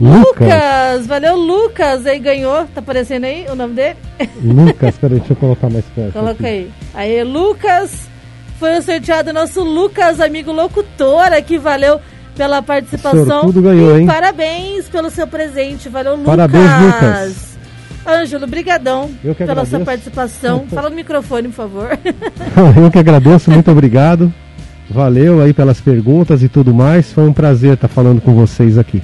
[0.00, 0.26] Lucas.
[0.26, 3.96] Lucas, valeu Lucas, aí ganhou, tá aparecendo aí o nome dele?
[4.42, 6.12] Lucas, peraí, deixa eu colocar mais perto.
[6.12, 6.70] Coloca aí.
[6.92, 8.08] Aí, Lucas,
[8.58, 12.00] foi o sorteado nosso Lucas, amigo locutor, aqui, valeu
[12.36, 13.42] pela participação.
[13.42, 14.06] Sortudo ganhou, E hein?
[14.06, 16.26] Parabéns pelo seu presente, valeu Lucas.
[16.26, 17.54] Parabéns, Lucas.
[18.06, 19.84] Ângelo, brigadão Eu que pela sua agradeço.
[19.84, 20.66] participação.
[20.74, 21.98] Fala no microfone, por favor.
[22.82, 24.30] Eu que agradeço, muito obrigado.
[24.90, 27.10] Valeu aí pelas perguntas e tudo mais.
[27.12, 29.00] Foi um prazer estar falando com vocês aqui.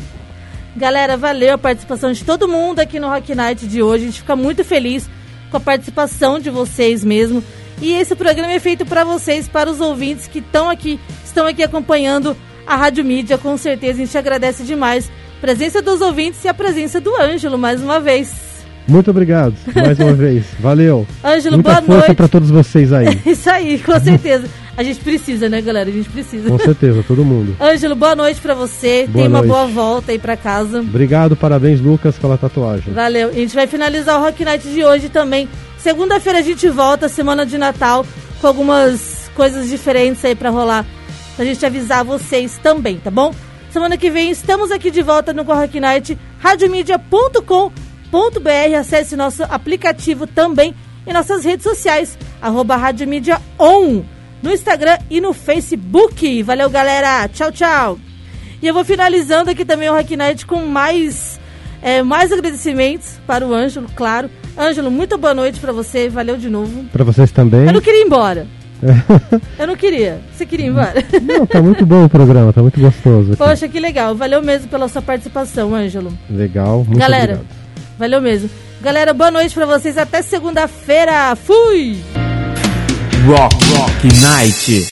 [0.80, 4.04] Galera, valeu a participação de todo mundo aqui no Rock Night de hoje.
[4.04, 5.10] A gente fica muito feliz
[5.50, 7.44] com a participação de vocês mesmo.
[7.82, 11.62] E esse programa é feito para vocês, para os ouvintes que estão aqui, estão aqui
[11.62, 12.34] acompanhando
[12.66, 13.36] a Rádio Mídia.
[13.36, 17.58] Com certeza a gente agradece demais a presença dos ouvintes e a presença do Ângelo
[17.58, 18.32] mais uma vez.
[18.88, 20.46] Muito obrigado, mais uma vez.
[20.58, 21.06] Valeu.
[21.22, 22.16] Ângelo, Muita boa força noite.
[22.16, 23.20] para todos vocês aí.
[23.26, 24.48] Isso aí, com certeza.
[24.80, 25.90] A gente precisa, né, galera?
[25.90, 26.48] A gente precisa.
[26.48, 27.54] Com certeza, todo mundo.
[27.60, 29.06] Ângelo, boa noite pra você.
[29.06, 30.80] Boa Tenha uma boa volta aí pra casa.
[30.80, 32.94] Obrigado, parabéns, Lucas, pela tatuagem.
[32.94, 33.28] Valeu.
[33.28, 35.46] A gente vai finalizar o Rock Night de hoje também.
[35.76, 38.06] Segunda-feira a gente volta, semana de Natal,
[38.40, 40.86] com algumas coisas diferentes aí pra rolar.
[41.36, 43.34] Pra gente avisar vocês também, tá bom?
[43.70, 48.78] Semana que vem estamos aqui de volta no Rock Night, radiomedia.com.br.
[48.78, 50.74] Acesse nosso aplicativo também
[51.06, 54.02] e nossas redes sociais, arroba Rádio Mídia On,
[54.42, 56.42] no Instagram e no Facebook.
[56.42, 57.28] Valeu, galera.
[57.28, 57.98] Tchau, tchau.
[58.62, 61.40] E eu vou finalizando aqui também o Rock Night com mais,
[61.82, 64.28] é, mais agradecimentos para o Ângelo, claro.
[64.58, 66.84] Ângelo, muito boa noite para você, valeu de novo.
[66.92, 67.66] Para vocês também.
[67.66, 68.46] Eu não queria ir embora.
[69.58, 70.20] Eu não queria.
[70.34, 71.04] Você queria ir embora?
[71.22, 73.28] Não, tá muito bom o programa, tá muito gostoso.
[73.32, 73.36] aqui.
[73.38, 74.14] Poxa, que legal.
[74.14, 76.12] Valeu mesmo pela sua participação, Ângelo.
[76.28, 77.56] Legal, muito Galera, obrigado.
[77.98, 78.50] valeu mesmo.
[78.82, 79.96] Galera, boa noite para vocês.
[79.96, 81.34] Até segunda-feira.
[81.36, 82.19] Fui!
[83.26, 84.88] Rock, Rock Night.